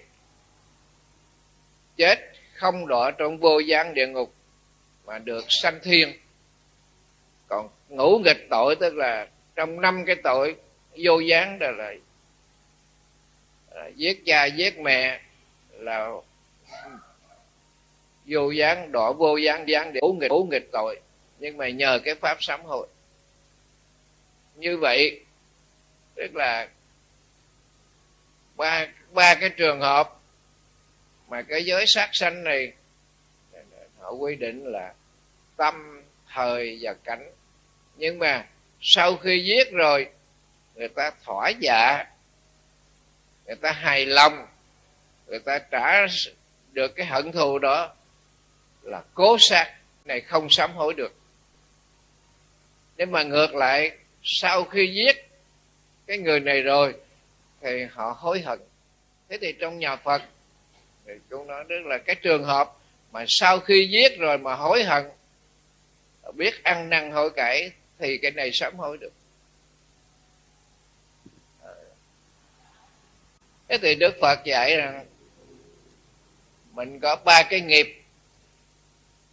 chết 1.97 2.19
không 2.55 2.87
đọa 2.87 3.11
trong 3.11 3.39
vô 3.39 3.59
gian 3.59 3.95
địa 3.95 4.07
ngục 4.07 4.35
mà 5.07 5.19
được 5.19 5.45
sanh 5.49 5.81
thiên 5.83 6.22
còn 7.53 7.69
ngũ 7.89 8.19
nghịch 8.19 8.47
tội 8.51 8.77
tức 8.77 8.95
là 8.95 9.29
trong 9.55 9.81
năm 9.81 10.05
cái 10.07 10.17
tội 10.25 10.57
vô 10.97 11.19
gián 11.19 11.59
đó 11.59 11.71
là, 11.71 11.95
giết 13.97 14.23
cha 14.27 14.45
giết 14.45 14.79
mẹ 14.79 15.21
là 15.71 16.11
vô 18.27 18.51
gián 18.51 18.93
đỏ 18.93 19.13
vô 19.13 19.37
gián 19.37 19.69
gián 19.69 19.93
để 19.93 20.01
ngũ 20.01 20.13
nghịch 20.13 20.31
ngũ 20.31 20.45
nghịch 20.45 20.69
tội. 20.73 21.01
Nhưng 21.39 21.57
mà 21.57 21.69
nhờ 21.69 21.99
cái 22.05 22.15
pháp 22.15 22.37
sám 22.41 22.65
hối. 22.65 22.87
Như 24.55 24.77
vậy 24.77 25.25
tức 26.15 26.37
là 26.37 26.69
ba 28.57 28.87
ba 29.11 29.35
cái 29.35 29.51
trường 29.51 29.81
hợp 29.81 30.21
mà 31.29 31.43
cái 31.43 31.65
giới 31.65 31.85
sát 31.87 32.11
sanh 32.13 32.45
này 32.45 32.73
họ 33.99 34.11
quy 34.11 34.37
định 34.37 34.65
là 34.65 34.95
tâm 35.57 36.03
thời 36.35 36.79
và 36.81 36.95
cảnh 37.05 37.31
nhưng 38.03 38.19
mà 38.19 38.47
sau 38.81 39.17
khi 39.17 39.45
giết 39.45 39.73
rồi, 39.73 40.09
người 40.75 40.89
ta 40.89 41.11
thỏa 41.25 41.49
dạ 41.61 42.05
người 43.47 43.57
ta 43.57 43.73
hài 43.73 44.07
lòng, 44.07 44.47
người 45.27 45.39
ta 45.39 45.59
trả 45.59 46.07
được 46.73 46.97
cái 46.97 47.07
hận 47.07 47.33
thù 47.33 47.59
đó 47.59 47.95
là 48.83 49.03
cố 49.15 49.37
sát, 49.41 49.75
này 50.05 50.21
không 50.21 50.51
sám 50.51 50.73
hối 50.73 50.95
được. 50.95 51.15
Nếu 52.97 53.07
mà 53.07 53.23
ngược 53.23 53.55
lại, 53.55 53.91
sau 54.23 54.65
khi 54.65 54.93
giết 54.95 55.29
cái 56.07 56.19
người 56.19 56.41
này 56.41 56.63
rồi, 56.63 56.95
thì 57.61 57.85
họ 57.93 58.17
hối 58.19 58.41
hận. 58.41 58.59
Thế 59.29 59.39
thì 59.41 59.53
trong 59.53 59.79
nhà 59.79 59.97
phật, 59.97 60.23
thì 61.07 61.13
chúng 61.31 61.47
nói 61.47 61.65
rất 61.69 61.85
là 61.85 61.99
cái 61.99 62.17
trường 62.17 62.45
hợp 62.45 62.73
mà 63.13 63.25
sau 63.29 63.61
khi 63.61 63.89
giết 63.93 64.19
rồi 64.19 64.39
mà 64.39 64.55
hối 64.55 64.85
hận, 64.85 65.05
biết 66.35 66.65
ăn 66.65 66.91
năn 66.91 67.11
hối 67.11 67.31
cải 67.31 67.71
thì 68.03 68.19
cái 68.19 68.31
này 68.31 68.53
sám 68.53 68.77
hối 68.77 68.99
được. 68.99 69.13
Ờ. 71.63 71.75
Thế 73.69 73.79
thì 73.83 73.95
đức 73.95 74.15
phật 74.21 74.45
dạy 74.45 74.77
rằng 74.77 75.07
mình 76.73 77.01
có 77.01 77.17
ba 77.25 77.43
cái 77.43 77.61
nghiệp. 77.61 78.03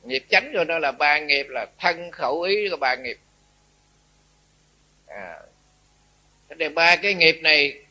Nghiệp 0.04 0.26
chánh 0.30 0.52
cho 0.54 0.64
nó 0.64 0.80
là 0.80 0.92
ba 0.92 1.20
nghiệp 1.20 1.48
là 1.50 1.68
thân 1.80 2.12
khẩu 2.12 2.42
ý 2.42 2.68
là 2.70 2.78
ba 2.78 2.96
nghiệp. 2.96 3.20
À, 5.08 5.40
thế 6.50 6.56
thì 6.60 6.70
ba 6.70 6.96
cái 6.96 7.14
nghiệp 7.14 7.40
này 7.42 7.84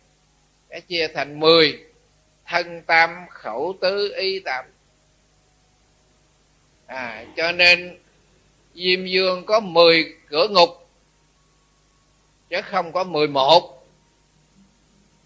đã 0.68 0.80
chia 0.80 1.08
thành 1.08 1.40
mười. 1.40 1.84
Thân 2.46 2.82
tam 2.82 3.26
khẩu 3.30 3.76
tứ 3.80 4.14
ý 4.16 4.40
tam 4.40 4.64
à 6.88 7.24
cho 7.36 7.52
nên 7.52 7.98
diêm 8.78 9.06
dương 9.06 9.44
có 9.44 9.60
mười 9.60 10.14
cửa 10.28 10.48
ngục 10.48 10.88
chứ 12.50 12.60
không 12.64 12.92
có 12.92 13.04
mười 13.04 13.28
một. 13.28 13.86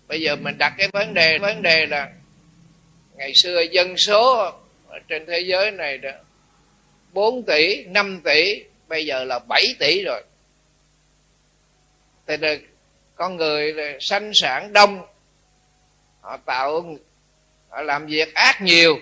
Bây 0.09 0.21
giờ 0.21 0.37
mình 0.37 0.59
đặt 0.59 0.75
cái 0.79 0.89
vấn 0.93 1.15
đề 1.15 1.39
vấn 1.39 1.63
đề 1.63 1.87
là 1.87 2.13
ngày 3.17 3.33
xưa 3.35 3.61
dân 3.61 3.97
số 3.97 4.53
ở 4.89 4.99
trên 5.09 5.27
thế 5.27 5.41
giới 5.41 5.71
này 5.71 5.99
đó 5.99 6.11
4 7.13 7.43
tỷ 7.43 7.85
5 7.85 8.21
tỷ 8.25 8.65
bây 8.89 9.07
giờ 9.07 9.25
là 9.25 9.39
7 9.49 9.65
tỷ 9.79 10.05
rồi. 10.05 10.23
Thì 12.27 12.37
được, 12.37 12.59
con 13.15 13.37
người 13.37 13.73
là 13.73 13.97
sanh 14.01 14.31
sản 14.35 14.73
đông 14.73 15.07
họ 16.21 16.37
tạo 16.37 16.97
họ 17.69 17.83
làm 17.83 18.07
việc 18.07 18.35
ác 18.35 18.63
nhiều 18.63 18.99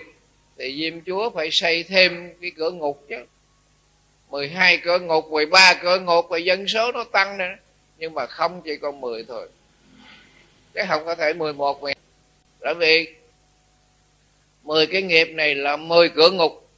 thì 0.57 0.75
diêm 0.79 1.01
chúa 1.05 1.29
phải 1.29 1.49
xây 1.51 1.83
thêm 1.83 2.33
cái 2.41 2.51
cửa 2.57 2.71
ngục 2.71 3.05
chứ. 3.09 3.25
12 4.31 4.77
cửa 4.77 4.99
ngục 4.99 5.25
13 5.31 5.73
cửa 5.81 5.99
ngục 5.99 6.25
và 6.29 6.37
dân 6.37 6.67
số 6.67 6.91
nó 6.91 7.03
tăng 7.03 7.37
nữa 7.37 7.55
nhưng 7.97 8.13
mà 8.13 8.25
không 8.25 8.61
chỉ 8.61 8.77
còn 8.77 9.01
10 9.01 9.25
thôi. 9.27 9.49
Chứ 10.73 10.81
không 10.89 11.05
có 11.05 11.15
thể 11.15 11.33
11 11.33 11.81
vì 11.81 11.93
bởi 12.59 12.73
vì 12.73 13.15
10 14.63 14.87
cái 14.87 15.01
nghiệp 15.01 15.25
này 15.25 15.55
là 15.55 15.77
10 15.77 16.09
cửa 16.09 16.31
ngục. 16.31 16.69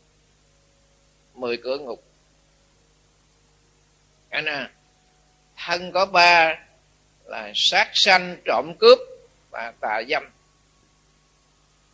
10 1.34 1.58
cửa 1.58 1.78
ngục. 1.78 2.04
Anh 4.30 4.46
à 4.46 4.70
thân 5.58 5.92
có 5.92 6.06
ba 6.06 6.60
là 7.26 7.52
sát 7.56 7.90
sanh, 7.94 8.38
trộm 8.46 8.74
cướp 8.80 9.00
và 9.52 9.74
tà 9.80 10.02
dâm. 10.10 10.24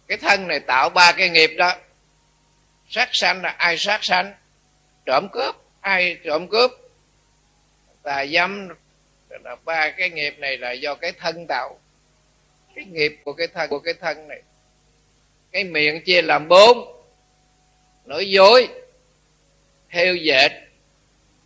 Cái 0.08 0.18
thân 0.18 0.48
này 0.48 0.60
tạo 0.60 0.90
ba 0.90 1.12
cái 1.12 1.30
nghiệp 1.30 1.52
đó. 1.58 1.76
Sát 2.90 3.10
sanh 3.12 3.42
là 3.42 3.50
ai 3.50 3.78
sát 3.78 4.00
sanh? 4.04 4.34
Trộm 5.10 5.28
cướp, 5.32 5.56
ai 5.82 6.18
trộm 6.24 6.48
cướp? 6.48 6.72
Tà 8.04 8.26
dâm. 8.26 8.68
Là 9.30 9.56
ba 9.66 9.92
cái 9.92 10.10
nghiệp 10.10 10.36
này 10.40 10.58
là 10.58 10.72
do 10.72 10.96
cái 10.96 11.12
thân 11.12 11.46
tạo. 11.48 11.80
Cái 12.76 12.86
nghiệp 12.86 13.18
của 13.24 13.34
cái 13.34 13.48
thân, 13.48 13.70
của 13.70 13.80
cái 13.80 13.94
thân 13.94 14.28
này. 14.28 14.42
Cái 15.52 15.64
miệng 15.64 16.04
chia 16.04 16.22
làm 16.22 16.48
bốn. 16.48 17.04
Nói 18.06 18.30
dối 18.30 18.68
theo 19.90 20.16
dệt, 20.16 20.52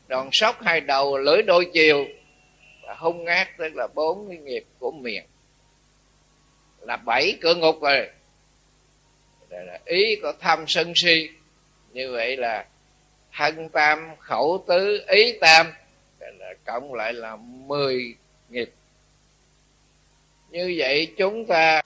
đòn 0.07 0.29
sóc 0.31 0.57
hai 0.61 0.81
đầu, 0.81 1.17
lưỡi 1.17 1.41
đôi 1.41 1.69
chiều. 1.73 2.05
Và 2.81 2.93
hung 2.93 3.25
ác, 3.25 3.57
tức 3.57 3.75
là 3.75 3.87
bốn 3.87 4.29
cái 4.29 4.37
nghiệp 4.37 4.65
của 4.79 4.91
miệng. 4.91 5.25
Là 6.81 6.97
bảy 6.97 7.37
cửa 7.41 7.55
ngục 7.55 7.81
rồi. 7.81 8.09
Là 9.49 9.79
ý 9.85 10.15
có 10.21 10.33
tham 10.39 10.65
sân 10.67 10.93
si. 10.95 11.29
Như 11.93 12.11
vậy 12.11 12.37
là 12.37 12.65
thân 13.35 13.69
tam, 13.69 14.15
khẩu 14.19 14.65
tứ, 14.67 15.05
ý 15.07 15.37
tam 15.41 15.71
là 16.19 16.53
cộng 16.65 16.93
lại 16.93 17.13
là 17.13 17.35
mười 17.35 18.15
nghiệp. 18.49 18.71
Như 20.49 20.75
vậy 20.77 21.13
chúng 21.17 21.45
ta 21.45 21.81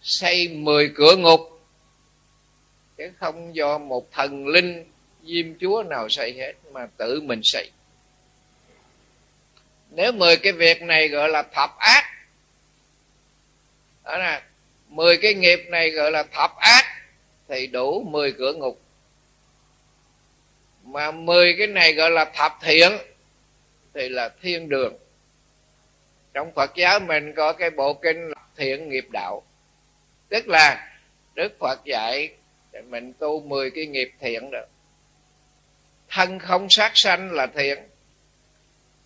xây 0.00 0.48
mười 0.48 0.92
cửa 0.94 1.16
ngục, 1.16 1.40
chứ 2.96 3.12
không 3.18 3.54
do 3.54 3.78
một 3.78 4.12
thần 4.12 4.46
linh 4.46 4.84
diêm 5.24 5.58
chúa 5.60 5.82
nào 5.82 6.08
xây 6.08 6.32
hết 6.32 6.52
mà 6.72 6.86
tự 6.96 7.20
mình 7.20 7.40
xây. 7.42 7.70
Nếu 9.90 10.12
mười 10.12 10.36
cái 10.36 10.52
việc 10.52 10.82
này 10.82 11.08
gọi 11.08 11.28
là 11.28 11.42
thập 11.42 11.70
ác, 11.78 12.04
đó 14.04 14.18
nè, 14.18 14.42
mười 14.88 15.16
cái 15.16 15.34
nghiệp 15.34 15.60
này 15.68 15.90
gọi 15.90 16.10
là 16.10 16.22
thập 16.22 16.56
ác, 16.56 16.84
thì 17.48 17.66
đủ 17.66 18.04
mười 18.10 18.32
cửa 18.32 18.52
ngục 18.52 18.81
mà 20.82 21.10
mười 21.10 21.54
cái 21.58 21.66
này 21.66 21.92
gọi 21.92 22.10
là 22.10 22.24
thập 22.24 22.52
thiện 22.62 22.92
thì 23.94 24.08
là 24.08 24.28
thiên 24.42 24.68
đường. 24.68 24.96
Trong 26.34 26.52
phật 26.54 26.70
giáo 26.74 27.00
mình 27.00 27.32
có 27.36 27.52
cái 27.52 27.70
bộ 27.70 27.94
kinh 27.94 28.30
thiện 28.56 28.88
nghiệp 28.88 29.06
đạo. 29.12 29.42
Tức 30.28 30.48
là 30.48 30.96
đức 31.34 31.52
phật 31.58 31.84
dạy 31.84 32.34
mình 32.84 33.12
tu 33.12 33.40
mười 33.40 33.70
cái 33.70 33.86
nghiệp 33.86 34.12
thiện 34.20 34.50
được 34.50 34.66
thân 36.08 36.38
không 36.38 36.66
sát 36.70 36.92
sanh 36.94 37.32
là 37.32 37.46
thiện. 37.46 37.78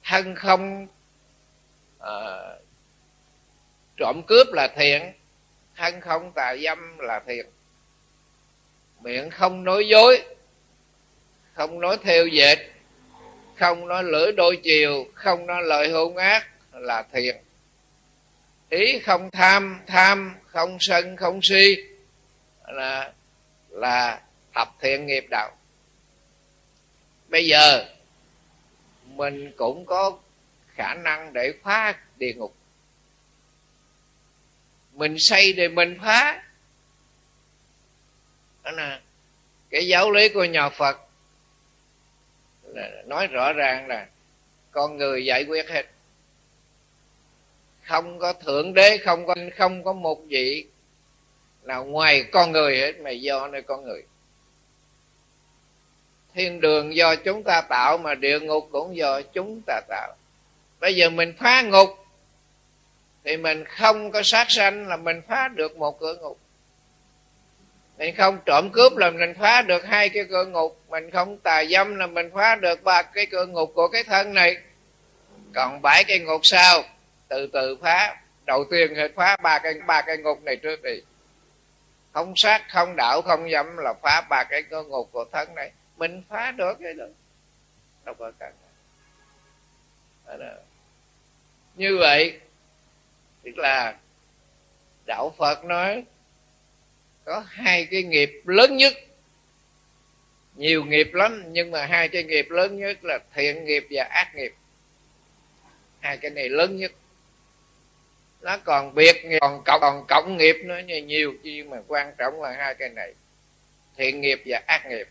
Thân 0.05 0.35
không 0.35 0.87
uh, 1.99 2.63
trộm 3.97 4.23
cướp 4.27 4.47
là 4.53 4.69
thiện. 4.77 5.13
Thân 5.77 6.01
không 6.01 6.33
tà 6.33 6.57
dâm 6.65 6.99
là 6.99 7.23
thiện. 7.27 7.47
Miệng 9.01 9.31
không 9.31 9.65
nói 9.65 9.89
dối 9.89 10.36
không 11.57 11.81
nói 11.81 11.99
theo 12.03 12.27
dệt, 12.27 12.59
không 13.55 13.89
nói 13.89 14.05
lưỡi 14.05 14.33
đôi 14.33 14.61
chiều, 14.63 15.07
không 15.15 15.47
nói 15.47 15.63
lời 15.63 15.91
hung 15.91 16.17
ác 16.17 16.49
là 16.73 17.05
thiện 17.13 17.37
ý 18.69 18.99
không 18.99 19.31
tham 19.31 19.81
tham 19.87 20.35
không 20.47 20.77
sân, 20.81 21.17
không 21.17 21.41
si 21.43 21.77
là 22.69 23.13
là 23.69 24.21
thập 24.55 24.69
thiện 24.81 25.07
nghiệp 25.07 25.27
đạo. 25.31 25.57
Bây 27.29 27.47
giờ 27.47 27.85
mình 29.05 29.53
cũng 29.57 29.87
có 29.87 30.19
khả 30.75 30.95
năng 30.95 31.33
để 31.33 31.53
phá 31.63 31.95
địa 32.17 32.33
ngục. 32.33 32.55
Mình 34.93 35.17
xây 35.19 35.53
để 35.53 35.69
mình 35.69 35.99
phá. 36.03 36.43
Đó 38.63 38.71
là 38.71 39.01
cái 39.71 39.87
giáo 39.87 40.11
lý 40.11 40.29
của 40.29 40.45
nhà 40.45 40.69
phật 40.69 41.06
nói 43.07 43.27
rõ 43.27 43.53
ràng 43.53 43.87
là 43.87 44.07
con 44.71 44.97
người 44.97 45.25
giải 45.25 45.45
quyết 45.45 45.69
hết. 45.69 45.87
Không 47.83 48.19
có 48.19 48.33
thượng 48.33 48.75
đế, 48.75 48.99
không 48.99 49.27
có 49.27 49.35
không 49.57 49.85
có 49.85 49.93
một 49.93 50.21
vị 50.27 50.67
nào 51.63 51.85
ngoài 51.85 52.25
con 52.33 52.53
người 52.53 52.79
hết, 52.79 52.93
mà 53.01 53.11
do 53.11 53.49
nơi 53.49 53.63
con 53.63 53.85
người. 53.85 54.03
Thiên 56.35 56.61
đường 56.61 56.97
do 56.97 57.17
chúng 57.17 57.43
ta 57.43 57.61
tạo 57.61 57.99
mà 57.99 58.15
địa 58.15 58.41
ngục 58.41 58.69
cũng 58.73 58.97
do 58.97 59.21
chúng 59.23 59.63
ta 59.67 59.81
tạo. 59.89 60.17
Bây 60.81 60.97
giờ 60.97 61.11
mình 61.11 61.33
phá 61.39 61.63
ngục, 61.63 61.89
thì 63.25 63.37
mình 63.37 63.65
không 63.65 64.11
có 64.11 64.23
sát 64.25 64.47
sanh 64.51 64.89
là 64.89 64.97
mình 64.97 65.21
phá 65.29 65.49
được 65.49 65.77
một 65.77 66.01
cửa 66.01 66.15
ngục 66.15 66.39
mình 67.99 68.15
không 68.17 68.39
trộm 68.47 68.71
cướp 68.73 68.97
là 68.97 69.11
mình 69.11 69.35
phá 69.41 69.63
được 69.63 69.85
hai 69.85 70.09
cái 70.09 70.25
cửa 70.31 70.45
ngục. 70.45 70.81
Mình 70.89 71.11
không 71.11 71.39
tà 71.39 71.65
dâm 71.65 71.97
là 71.97 72.07
mình 72.07 72.31
phá 72.35 72.55
được 72.55 72.83
ba 72.83 73.03
cái 73.03 73.27
cửa 73.27 73.47
ngục 73.47 73.73
của 73.75 73.89
cái 73.89 74.05
thân 74.05 74.35
này. 74.35 74.57
Còn 75.55 75.83
bảy 75.83 76.05
cái 76.05 76.19
ngục 76.19 76.41
sau, 76.45 76.83
từ 77.29 77.47
từ 77.53 77.77
phá. 77.83 78.17
Đầu 78.45 78.65
tiên 78.71 78.93
phải 78.97 79.09
phá 79.17 79.37
ba 79.43 79.59
cái 79.59 79.75
ba 79.87 80.03
cái 80.03 80.17
ngục 80.17 80.43
này 80.43 80.57
trước 80.57 80.83
đi. 80.83 81.01
Không 82.13 82.33
sát, 82.37 82.63
không 82.69 82.97
đạo, 82.97 83.23
không 83.23 83.51
dâm 83.51 83.77
là 83.77 83.95
phá 84.03 84.21
ba 84.31 84.45
cái 84.45 84.63
cửa 84.63 84.83
ngục 84.83 85.09
của 85.13 85.25
thân 85.33 85.55
này. 85.55 85.71
Mình 85.97 86.23
phá 86.29 86.51
được 86.51 86.79
cái 86.83 86.95
đó. 86.95 87.05
Đâu 88.05 88.15
có 88.19 88.33
cần. 88.39 88.53
Như 91.75 91.97
vậy, 92.01 92.41
tức 93.45 93.59
là 93.59 93.95
đạo 95.07 95.35
phật 95.39 95.65
nói 95.65 96.05
có 97.27 97.45
hai 97.49 97.87
cái 97.91 98.03
nghiệp 98.03 98.43
lớn 98.45 98.77
nhất. 98.77 98.95
Nhiều 100.55 100.85
nghiệp 100.85 101.15
lắm 101.15 101.45
nhưng 101.47 101.71
mà 101.71 101.87
hai 101.87 102.09
cái 102.09 102.23
nghiệp 102.23 102.51
lớn 102.51 102.79
nhất 102.79 103.05
là 103.05 103.19
thiện 103.35 103.65
nghiệp 103.65 103.87
và 103.91 104.05
ác 104.05 104.35
nghiệp. 104.35 104.55
Hai 106.01 106.17
cái 106.17 106.31
này 106.31 106.49
lớn 106.49 106.77
nhất. 106.77 106.93
Nó 108.41 108.59
còn 108.59 108.95
biệt 108.95 109.17
còn 109.41 109.63
cộng 109.65 109.81
còn 109.81 110.05
cộng 110.09 110.37
nghiệp 110.37 110.57
nữa 110.65 110.79
nhiều, 110.79 111.01
nhiều 111.01 111.35
nhưng 111.43 111.71
mà 111.71 111.77
quan 111.87 112.15
trọng 112.19 112.43
là 112.43 112.53
hai 112.53 112.75
cái 112.75 112.89
này. 112.89 113.15
Thiện 113.97 114.21
nghiệp 114.21 114.43
và 114.47 114.63
ác 114.67 114.87
nghiệp. 114.87 115.09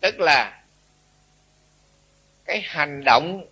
Tức 0.00 0.20
là 0.20 0.62
cái 2.44 2.60
hành 2.60 3.04
động 3.04 3.46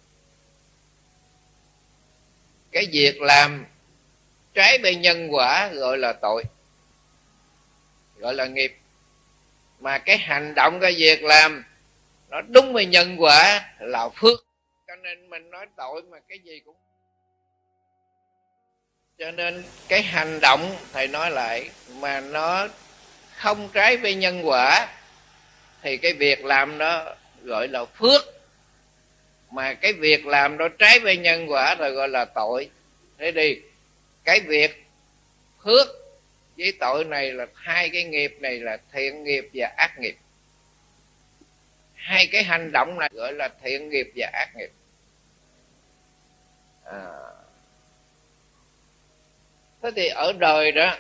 cái 2.73 2.87
việc 2.93 3.21
làm 3.21 3.67
trái 4.55 4.79
với 4.83 4.97
nhân 4.97 5.29
quả 5.35 5.69
gọi 5.69 5.99
là 5.99 6.13
tội 6.13 6.45
gọi 8.27 8.35
là 8.35 8.47
nghiệp. 8.47 8.77
Mà 9.81 9.99
cái 9.99 10.19
hành 10.19 10.55
động, 10.55 10.81
cái 10.81 10.95
việc 10.99 11.23
làm, 11.23 11.65
nó 12.29 12.41
đúng 12.41 12.73
với 12.73 12.87
nhân 12.87 13.17
quả 13.19 13.71
là 13.81 14.09
phước. 14.09 14.47
Cho 14.87 14.97
nên 14.97 15.31
mình 15.31 15.51
nói 15.51 15.67
tội 15.77 16.03
mà 16.03 16.19
cái 16.29 16.39
gì 16.39 16.61
cũng 16.65 16.77
cho 19.19 19.31
nên 19.31 19.65
cái 19.89 20.03
hành 20.03 20.39
động, 20.41 20.77
thầy 20.93 21.09
nói 21.09 21.31
lại, 21.31 21.71
mà 22.01 22.21
nó 22.21 22.69
không 23.37 23.69
trái 23.73 23.97
với 23.97 24.15
nhân 24.15 24.49
quả, 24.49 24.89
thì 25.83 25.97
cái 25.97 26.13
việc 26.13 26.45
làm 26.45 26.79
đó 26.79 27.15
gọi 27.43 27.69
là 27.69 27.85
phước. 27.85 28.23
Mà 29.51 29.75
cái 29.75 29.93
việc 29.93 30.27
làm 30.27 30.59
đó 30.59 30.69
trái 30.79 30.99
với 30.99 31.17
nhân 31.17 31.51
quả 31.51 31.75
rồi 31.75 31.91
gọi 31.91 32.09
là 32.09 32.25
tội. 32.25 32.71
Thế 33.19 33.33
đi, 33.33 33.57
cái 34.25 34.41
việc 34.41 34.87
phước 35.65 36.06
với 36.59 36.73
tội 36.81 37.05
này 37.05 37.33
là 37.33 37.47
hai 37.55 37.91
cái 37.91 38.05
nghiệp 38.05 38.37
này 38.41 38.59
là 38.59 38.79
thiện 38.93 39.25
nghiệp 39.25 39.51
và 39.55 39.75
ác 39.77 39.99
nghiệp. 39.99 40.17
Hai 41.95 42.27
cái 42.27 42.43
hành 42.45 42.73
động 42.73 42.99
này 42.99 43.11
gọi 43.13 43.33
là 43.33 43.49
thiện 43.63 43.89
nghiệp 43.89 44.13
và 44.17 44.31
ác 44.33 44.57
nghiệp. 44.57 44.71
À. 46.85 47.09
thế 49.83 49.91
thì 49.97 50.09
ở 50.09 50.33
đời 50.33 50.73
đó, 50.73 50.97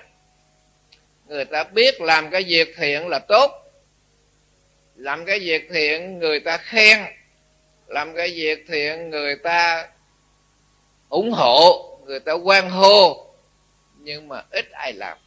người 1.26 1.44
ta 1.44 1.64
biết 1.64 2.00
làm 2.00 2.30
cái 2.30 2.44
việc 2.48 2.74
thiện 2.76 3.08
là 3.08 3.18
tốt. 3.18 3.50
Làm 4.96 5.24
cái 5.24 5.38
việc 5.38 5.68
thiện, 5.70 6.18
người 6.18 6.40
ta 6.40 6.56
khen. 6.56 6.98
Làm 7.86 8.14
cái 8.16 8.32
việc 8.34 8.64
thiện, 8.68 9.10
người 9.10 9.36
ta 9.36 9.88
ủng 11.08 11.32
hộ, 11.32 11.98
người 12.06 12.20
ta 12.20 12.32
quan 12.32 12.70
hô. 12.70 13.26
Nhưng 13.98 14.28
mà 14.28 14.42
ít 14.50 14.70
ai 14.70 14.92
làm 14.92 15.18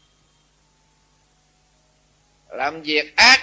làm 2.49 2.81
việc 2.81 3.15
ác, 3.15 3.39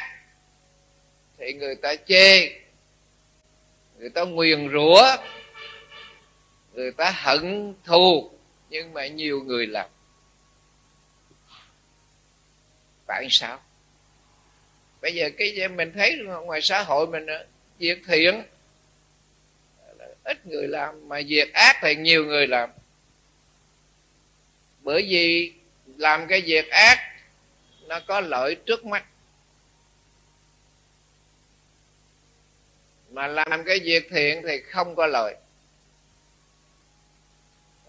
thì 1.38 1.52
người 1.52 1.74
ta 1.74 1.94
chê, 2.08 2.48
người 3.98 4.10
ta 4.14 4.22
nguyền 4.22 4.68
rủa, 4.72 5.16
người 6.72 6.92
ta 6.92 7.10
hận 7.10 7.74
thù, 7.84 8.30
nhưng 8.70 8.92
mà 8.92 9.06
nhiều 9.06 9.42
người 9.42 9.66
làm. 9.66 9.90
Tại 13.06 13.26
sao? 13.30 13.60
Bây 15.00 15.14
giờ 15.14 15.30
cái 15.38 15.50
gì 15.50 15.68
mình 15.68 15.92
thấy 15.94 16.16
ngoài 16.44 16.60
xã 16.62 16.82
hội 16.82 17.06
mình 17.06 17.26
ờ, 17.26 17.46
việc 17.78 17.98
thiện 18.06 18.42
ít 20.26 20.46
người 20.46 20.68
làm, 20.68 21.08
mà 21.08 21.20
việc 21.26 21.52
ác 21.52 21.76
thì 21.82 21.94
nhiều 21.94 22.24
người 22.24 22.46
làm. 22.46 22.70
Bởi 24.80 25.06
vì 25.08 25.52
làm 25.96 26.26
cái 26.26 26.40
việc 26.40 26.70
ác 26.70 26.98
nó 27.88 28.00
có 28.06 28.20
lợi 28.20 28.54
trước 28.54 28.84
mắt. 28.84 29.04
Mà 33.10 33.26
làm 33.26 33.64
cái 33.64 33.80
việc 33.84 34.08
thiện 34.10 34.42
thì 34.48 34.60
không 34.60 34.96
có 34.96 35.06
lợi. 35.06 35.36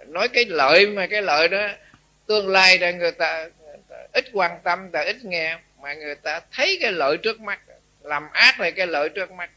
Nói 0.08 0.28
cái 0.28 0.46
lợi 0.46 0.88
mà 0.88 1.08
cái 1.08 1.22
lợi 1.22 1.48
đó 1.48 1.68
tương 2.26 2.48
lai 2.48 2.80
là 2.80 2.92
người 2.92 3.12
ta, 3.12 3.50
người 3.66 3.78
ta 3.90 3.96
ít 4.14 4.26
quan 4.34 4.60
tâm 4.64 4.92
ta 4.92 5.02
ít 5.02 5.18
nghe 5.24 5.60
mà 5.82 5.94
người 5.94 6.16
ta 6.16 6.42
thấy 6.52 6.78
cái 6.82 6.92
lợi 6.92 7.18
trước 7.18 7.40
mắt 7.42 7.60
làm 8.02 8.30
ác 8.32 8.60
là 8.60 8.72
cái 8.72 8.88
lợi 8.88 9.10
trước 9.10 9.32
mắt. 9.32 9.50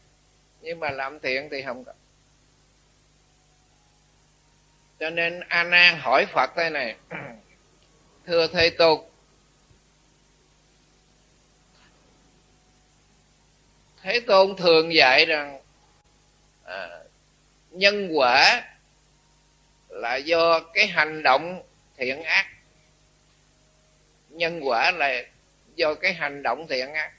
Nhưng 0.61 0.79
mà 0.79 0.91
làm 0.91 1.19
thiện 1.19 1.49
thì 1.51 1.61
không 1.61 1.83
có. 1.83 1.93
Cho 4.99 5.09
nên 5.09 5.39
a 5.47 5.63
nan 5.63 5.97
hỏi 5.99 6.25
phật 6.25 6.49
thế 6.55 6.69
này 6.69 6.95
thưa 8.25 8.47
thầy 8.47 8.69
tục 8.69 9.10
thế 14.03 14.19
tôn 14.19 14.55
thường 14.57 14.93
dạy 14.93 15.25
rằng 15.25 15.61
à, 16.63 16.87
nhân 17.71 18.09
quả 18.13 18.63
là 19.89 20.15
do 20.15 20.59
cái 20.59 20.87
hành 20.87 21.23
động 21.23 21.63
thiện 21.97 22.23
ác. 22.23 22.47
Nhân 24.29 24.59
quả 24.63 24.91
là 24.91 25.23
do 25.75 25.93
cái 25.93 26.13
hành 26.13 26.43
động 26.43 26.67
thiện 26.67 26.93
ác. 26.93 27.11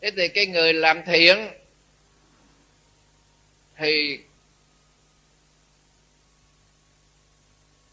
Thế 0.00 0.10
thì 0.16 0.28
cái 0.28 0.46
người 0.46 0.72
làm 0.72 1.02
thiện 1.02 1.48
thì 3.76 4.20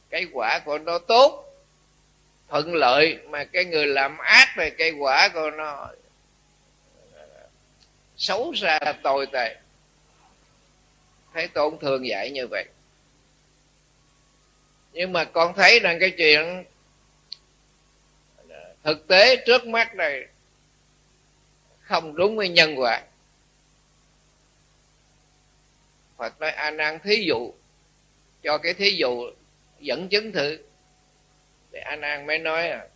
cái 0.10 0.28
quả 0.34 0.60
của 0.66 0.78
nó 0.78 1.00
tốt 1.00 1.46
thuận 2.50 2.76
lợi 2.76 3.20
mà 3.30 3.44
cái 3.44 3.66
người 3.66 3.88
làm 3.88 4.18
ác 4.18 4.48
về 4.58 4.70
cái 4.70 4.92
quả 4.92 5.30
của 5.34 5.52
nó 5.52 5.90
xấu 8.18 8.54
xa 8.56 8.80
tồi 9.04 9.28
tệ 9.32 9.56
thấy 11.34 11.48
tôn 11.48 11.78
thường 11.82 12.08
dạy 12.08 12.32
như 12.32 12.48
vậy. 12.48 12.66
Nhưng 14.94 15.14
mà 15.14 15.24
con 15.24 15.54
thấy 15.54 15.80
rằng 15.80 15.98
cái 16.00 16.12
chuyện 16.18 16.64
thực 18.84 19.08
tế 19.08 19.36
trước 19.46 19.68
mắt 19.68 19.96
này 19.96 20.28
không 21.82 22.16
đúng 22.16 22.38
với 22.38 22.50
nhân 22.50 22.76
quả. 22.80 23.02
Phật 26.18 26.40
nói, 26.40 26.52
A 26.52 26.72
Nan 26.72 27.00
thí 27.00 27.26
dụ, 27.28 27.54
cho 28.44 28.58
cái 28.58 28.74
thí 28.74 28.90
dụ 28.90 29.30
dẫn 29.80 30.10
chứng 30.10 30.32
thử. 30.32 30.58
Thì 31.72 31.80
A 31.80 31.96
Nan 31.96 32.28
mới 32.28 32.40
nói 32.40 32.70
à 32.70 32.88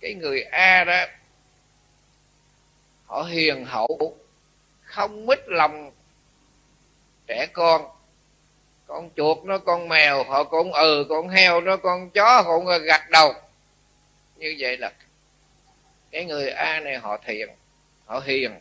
cái 0.00 0.14
người 0.14 0.42
A 0.42 0.84
đó 0.84 1.06
họ 3.10 3.22
hiền 3.22 3.64
hậu, 3.64 4.16
không 4.82 5.26
mít 5.26 5.38
lòng 5.46 5.90
trẻ 7.26 7.46
con. 7.52 7.82
Con 8.86 9.10
chuột 9.16 9.44
nó, 9.44 9.58
con 9.58 9.88
mèo, 9.88 10.24
họ 10.24 10.44
cũng 10.44 10.72
ừ 10.72 11.06
con 11.08 11.28
heo 11.28 11.60
nó, 11.60 11.76
con 11.76 12.10
chó, 12.10 12.40
họ 12.40 12.58
cũng 12.58 12.66
gạch 12.84 13.10
đầu. 13.10 13.32
Như 14.36 14.56
vậy 14.58 14.76
là 14.76 14.92
cái 16.10 16.24
người 16.24 16.50
a 16.50 16.80
này 16.80 16.98
họ 16.98 17.18
thiện 17.26 17.48
họ 18.04 18.20
hiền. 18.24 18.52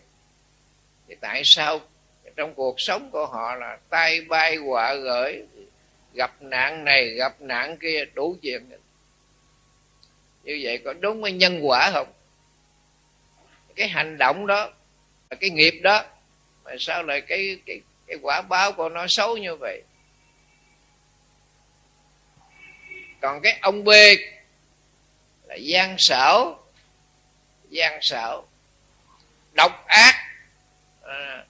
Thì 1.08 1.16
tại 1.22 1.42
sao 1.46 1.80
trong 2.36 2.54
cuộc 2.54 2.80
sống 2.80 3.12
của 3.12 3.26
họ 3.26 3.56
là 3.56 3.78
tay 3.90 4.22
bay 4.22 4.58
quả 4.58 4.94
gửi, 4.94 5.44
gặp 6.14 6.42
nạn 6.42 6.84
này, 6.84 7.10
gặp 7.10 7.42
nạn 7.42 7.78
kia, 7.78 8.06
đủ 8.14 8.36
chuyện. 8.42 8.70
Như 10.44 10.60
vậy 10.64 10.82
có 10.86 10.94
đúng 10.94 11.22
với 11.22 11.32
nhân 11.32 11.60
quả 11.62 11.92
không? 11.94 12.08
Cái 13.80 13.88
hành 13.88 14.18
động 14.18 14.48
đó 14.48 14.70
cái 15.40 15.50
nghiệp 15.50 15.80
đó 15.84 16.04
mà 16.64 16.72
sao 16.80 17.04
lại 17.04 17.22
cái 17.22 17.60
cái 17.66 17.82
cái 18.08 18.18
quả 18.22 18.42
báo 18.42 18.72
của 18.72 18.90
nó 18.90 19.06
xấu 19.10 19.38
như 19.38 19.56
vậy? 19.56 19.84
Còn 23.22 23.42
cái 23.42 23.60
ông 23.62 23.84
b 23.84 23.90
là 25.44 25.56
gian 25.56 25.96
xảo 25.98 26.64
gian 27.70 28.00
xảo 28.02 28.48
độc 29.54 29.86
ác. 29.88 30.16
À, 31.02 31.46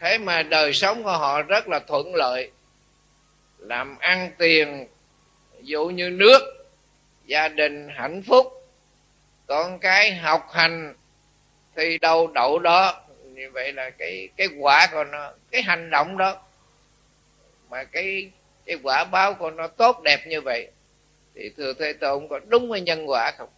thế 0.00 0.18
mà 0.18 0.42
đời 0.42 0.72
sống 0.72 1.02
của 1.02 1.18
họ 1.18 1.42
rất 1.42 1.68
là 1.68 1.80
thuận 1.80 2.14
lợi 2.14 2.50
làm 3.58 3.98
ăn 3.98 4.30
tiền 4.38 4.86
dụ 5.60 5.86
như 5.86 6.10
nước 6.10 6.66
gia 7.24 7.48
đình 7.48 7.88
hạnh 7.94 8.22
phúc 8.22 8.55
con 9.46 9.78
cái 9.78 10.14
học 10.14 10.48
hành 10.52 10.94
thì 11.76 11.98
đâu 11.98 12.26
đậu 12.34 12.58
đó. 12.58 13.02
Như 13.24 13.50
vậy 13.52 13.72
là 13.72 13.90
cái 13.90 14.28
cái 14.36 14.48
quả 14.58 14.86
của 14.92 15.04
nó, 15.04 15.32
cái 15.50 15.62
hành 15.62 15.90
động 15.90 16.18
đó. 16.18 16.42
Mà 17.70 17.84
cái 17.84 18.30
cái 18.66 18.76
quả 18.82 19.04
báo 19.04 19.34
của 19.34 19.50
nó 19.50 19.66
tốt 19.66 20.02
đẹp 20.02 20.26
như 20.26 20.40
vậy, 20.40 20.70
thì 21.34 21.50
thưa 21.56 21.72
thế 21.72 21.92
tôn 21.92 22.28
có 22.28 22.40
đúng 22.46 22.68
với 22.68 22.80
nhân 22.80 23.10
quả 23.10 23.32
không? 23.38 23.48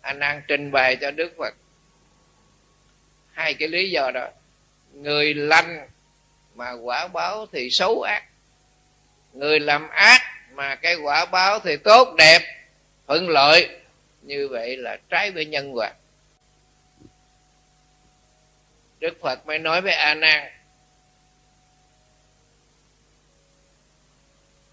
Anh 0.00 0.18
đang 0.18 0.42
trình 0.48 0.70
bày 0.70 0.96
cho 0.96 1.10
đức 1.10 1.32
phật 1.38 1.54
hai 3.32 3.54
cái 3.54 3.68
lý 3.68 3.90
do 3.90 4.10
đó. 4.14 4.28
Người 4.92 5.34
lành 5.34 5.88
mà 6.54 6.72
quả 6.72 7.08
báo 7.08 7.46
thì 7.52 7.68
xấu 7.70 8.02
ác. 8.02 8.24
Người 9.32 9.60
làm 9.60 9.88
ác 9.88 10.20
mà 10.52 10.74
cái 10.74 10.94
quả 10.94 11.24
báo 11.24 11.58
thì 11.58 11.76
tốt 11.76 12.14
đẹp 12.18 12.61
thuận 13.06 13.28
lợi. 13.28 13.68
Như 14.22 14.48
vậy 14.48 14.76
là 14.76 14.98
trái 15.08 15.30
với 15.30 15.44
nhân 15.44 15.76
quả. 15.76 15.92
Đức 19.00 19.18
phật 19.22 19.46
mới 19.46 19.58
nói 19.58 19.80
với 19.80 19.92
a 19.92 20.14
nan 20.14 20.52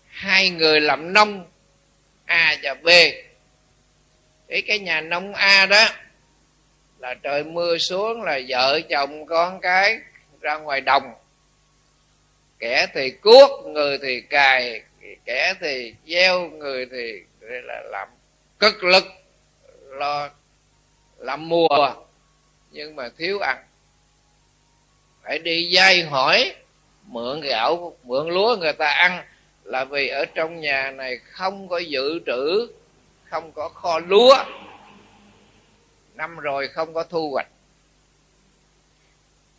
hai 0.07 0.49
người 0.49 0.81
làm 0.81 1.13
nông, 1.13 1.45
a 2.25 2.55
và 2.63 2.73
b. 2.73 2.87
Cái 4.47 4.61
cái 4.67 4.79
nhà 4.79 5.01
nông 5.01 5.33
a 5.33 5.65
đó 5.65 5.87
là 6.99 7.13
trời 7.13 7.43
mưa 7.43 7.77
xuống 7.77 8.21
là 8.21 8.39
vợ 8.47 8.79
chồng 8.89 9.25
con 9.25 9.61
cái 9.61 9.99
ra 10.41 10.57
ngoài 10.57 10.81
đồng. 10.81 11.13
Kẻ 12.59 12.87
thì 12.93 13.11
cuốc, 13.11 13.65
người 13.65 13.97
thì 14.01 14.21
cài 14.21 14.81
kẻ 15.25 15.53
thì 15.61 15.95
gieo, 16.07 16.49
người 16.49 16.85
thì 16.91 17.23
là 17.39 17.81
làm 17.91 18.07
cực 18.59 18.83
lực 18.83 19.03
lo 19.89 20.29
làm 21.17 21.49
mùa, 21.49 21.93
nhưng 22.71 22.95
mà 22.95 23.09
thiếu 23.17 23.39
ăn. 23.39 23.57
Phải 25.23 25.39
đi 25.39 25.69
dây 25.69 26.03
hỏi, 26.03 26.55
mượn 27.05 27.41
gạo, 27.41 27.97
mượn 28.03 28.29
lúa 28.29 28.55
người 28.59 28.73
ta 28.73 28.87
ăn, 28.87 29.25
là 29.63 29.85
vì 29.85 30.07
ở 30.07 30.25
trong 30.25 30.61
nhà 30.61 30.91
này 30.91 31.17
không 31.17 31.67
có 31.67 31.77
dự 31.77 32.19
trữ, 32.25 32.67
không 33.23 33.51
có 33.51 33.69
kho 33.69 33.99
lúa. 33.99 34.35
Năm 36.15 36.37
rồi 36.37 36.67
không 36.67 36.93
có 36.93 37.03
thu 37.03 37.31
hoạch. 37.31 37.47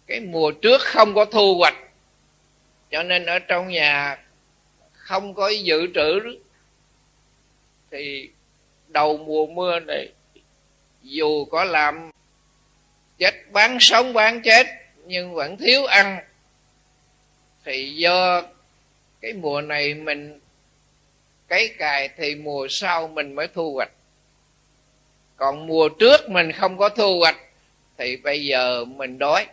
Cái 0.07 0.21
mùa 0.21 0.51
trước 0.51 0.81
không 0.81 1.15
có 1.15 1.25
thu 1.25 1.55
hoạch, 1.59 1.77
cho 2.91 3.03
nên 3.03 3.27
ở 3.27 3.39
trong 3.39 3.69
nhà 3.69 4.25
không 4.93 5.35
có 5.35 5.49
dự 5.49 5.87
trữ, 5.95 6.39
thì 7.91 8.31
đầu 8.93 9.17
mùa 9.17 9.47
mưa 9.47 9.81
này, 9.81 10.13
dù 11.03 11.45
có 11.45 11.65
làm 11.65 12.11
chết, 13.19 13.35
bán 13.53 13.77
sống, 13.81 14.13
bán 14.13 14.43
chết, 14.43 14.67
nhưng 15.05 15.35
vẫn 15.35 15.57
thiếu 15.57 15.85
ăn, 15.85 16.19
thì 17.65 17.95
do 17.97 18.43
cái 19.21 19.33
mùa 19.33 19.61
này 19.61 19.95
mình 19.95 20.41
cấy 21.49 21.75
cài 21.79 22.09
thì 22.17 22.35
mùa 22.35 22.67
sau 22.71 23.09
mình 23.09 23.35
mới 23.35 23.49
thu 23.49 23.75
hoạch. 23.75 23.91
Còn 25.37 25.67
mùa 25.67 25.89
trước 25.89 26.29
mình 26.29 26.53
không 26.53 26.79
có 26.79 26.89
thu 26.89 27.19
hoạch, 27.19 27.37
thì 27.99 28.17
bây 28.17 28.45
giờ 28.45 28.85
mình 28.85 29.19
đói. 29.19 29.47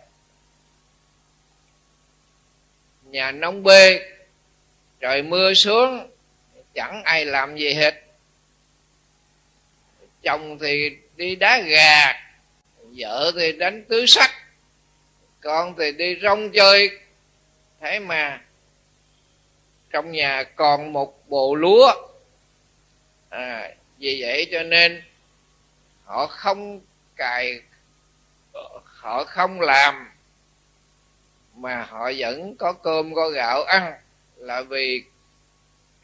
Nhà 3.04 3.32
nông 3.32 3.63
bê, 3.63 4.00
trời 5.00 5.23
mưa 5.23 5.54
xuống, 5.54 6.10
chẳng 6.73 7.04
ai 7.04 7.26
làm 7.26 7.58
gì 7.58 7.73
hết 7.73 8.07
chồng 10.23 10.58
thì 10.62 10.97
đi 11.15 11.36
đá 11.36 11.60
gà 11.60 12.13
vợ 12.97 13.32
thì 13.36 13.51
đánh 13.51 13.86
tứ 13.89 14.06
sắc 14.08 14.32
con 15.41 15.75
thì 15.77 15.91
đi 15.91 16.19
rong 16.21 16.51
chơi. 16.51 16.99
Thế 17.82 17.99
mà 17.99 18.41
trong 19.91 20.12
nhà 20.12 20.43
còn 20.43 20.93
một 20.93 21.30
bộ 21.30 21.56
lúa. 21.56 21.91
À, 23.30 23.71
vì 23.97 24.21
vậy 24.21 24.47
cho 24.51 24.63
nên 24.63 25.03
họ 26.03 26.27
không 26.27 26.82
cài 27.15 27.62
họ 28.84 29.23
không 29.23 29.62
làm 29.62 30.12
mà 31.53 31.84
họ 31.89 32.12
vẫn 32.17 32.56
có 32.58 32.73
cơm 32.73 33.15
có 33.15 33.30
gạo 33.30 33.63
ăn 33.63 33.93
là 34.36 34.62
vì 34.62 35.03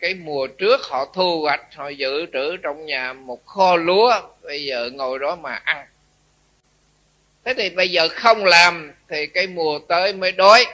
cái 0.04 0.13
mùa 0.13 0.48
trước 0.48 0.82
họ 0.84 1.06
thu 1.13 1.42
hoạch, 1.42 1.62
họ 1.76 1.88
dự 1.88 2.26
trữ 2.34 2.58
trong 2.58 2.86
nhà 2.86 3.13
một 3.13 3.46
kho 3.46 3.76
lúa, 3.76 4.22
bây 4.42 4.66
giờ 4.66 4.89
ngồi 4.94 5.20
đó 5.20 5.36
mà 5.36 5.54
ăn. 5.54 5.88
Thế 7.44 7.54
thì 7.58 7.70
bây 7.70 7.92
giờ 7.92 8.08
không 8.10 8.46
làm 8.46 8.94
thì 9.08 9.28
cái 9.28 9.48
mùa 9.48 9.80
tới 9.80 10.13
mới 10.13 10.32
đói. 10.32 10.66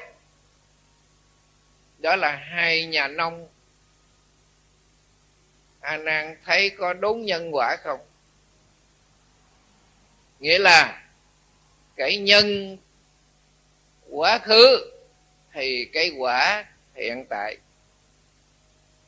Đó 1.98 2.16
là 2.16 2.36
hai 2.36 2.86
nhà 2.86 3.08
nông. 3.08 3.48
À, 5.80 5.92
A 5.92 5.98
nan 5.98 6.36
thấy 6.46 6.70
có 6.70 6.94
đúng 6.94 7.26
nhân 7.26 7.56
quả 7.56 7.78
không? 7.84 8.00
Nghĩa 10.40 10.60
là 10.60 11.02
cái 11.96 12.18
nhân 12.18 12.78
quá 14.10 14.40
khứ 14.40 14.92
thì 15.54 15.86
cái 15.94 16.12
quả 16.18 16.66
hiện 16.96 17.26
tại 17.30 17.58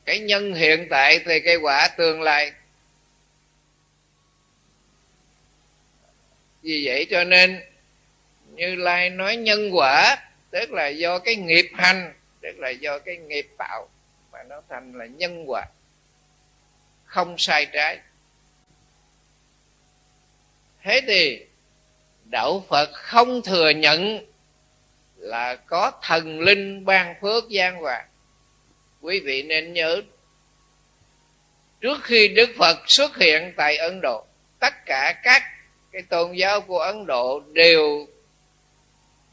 cái 0.04 0.18
nhân 0.18 0.54
hiện 0.54 0.86
tại 0.90 1.20
thì 1.24 1.40
cái 1.40 1.56
quả 1.56 1.88
tương 1.96 2.22
lai. 2.22 2.52
Vì 6.62 6.82
vậy 6.86 7.06
cho 7.10 7.24
nên, 7.24 7.62
như 8.46 8.74
lai 8.74 9.10
nói 9.10 9.36
nhân 9.36 9.70
quả, 9.72 10.16
tức 10.50 10.72
là 10.72 10.88
do 10.88 11.18
cái 11.18 11.36
nghiệp 11.36 11.70
hành, 11.74 12.12
tức 12.40 12.58
là 12.58 12.70
do 12.70 12.98
cái 12.98 13.16
nghiệp 13.16 13.48
tạo, 13.58 13.88
mà 14.32 14.42
nó 14.42 14.62
thành 14.68 14.98
là 14.98 15.06
nhân 15.06 15.44
quả. 15.50 15.64
Không 17.04 17.34
sai 17.38 17.66
trái. 17.66 17.98
Thế 20.82 21.00
thì, 21.06 21.46
đạo 22.24 22.64
phật 22.68 22.90
không 22.92 23.42
thừa 23.42 23.70
nhận 23.70 24.26
là 25.16 25.56
có 25.56 25.92
thần 26.02 26.40
linh 26.40 26.84
ban 26.84 27.14
phước 27.20 27.48
gian 27.48 27.76
hòa 27.76 28.04
quý 29.02 29.20
vị 29.20 29.42
nên 29.42 29.72
nhớ, 29.72 30.02
trước 31.80 31.98
khi 32.02 32.28
đức 32.28 32.50
phật 32.58 32.78
xuất 32.86 33.16
hiện 33.16 33.52
tại 33.56 33.76
ấn 33.76 34.00
độ, 34.02 34.24
tất 34.58 34.74
cả 34.86 35.20
các 35.22 35.42
cái 35.92 36.02
tôn 36.02 36.32
giáo 36.32 36.60
của 36.60 36.78
ấn 36.78 37.06
độ 37.06 37.42
đều 37.52 38.06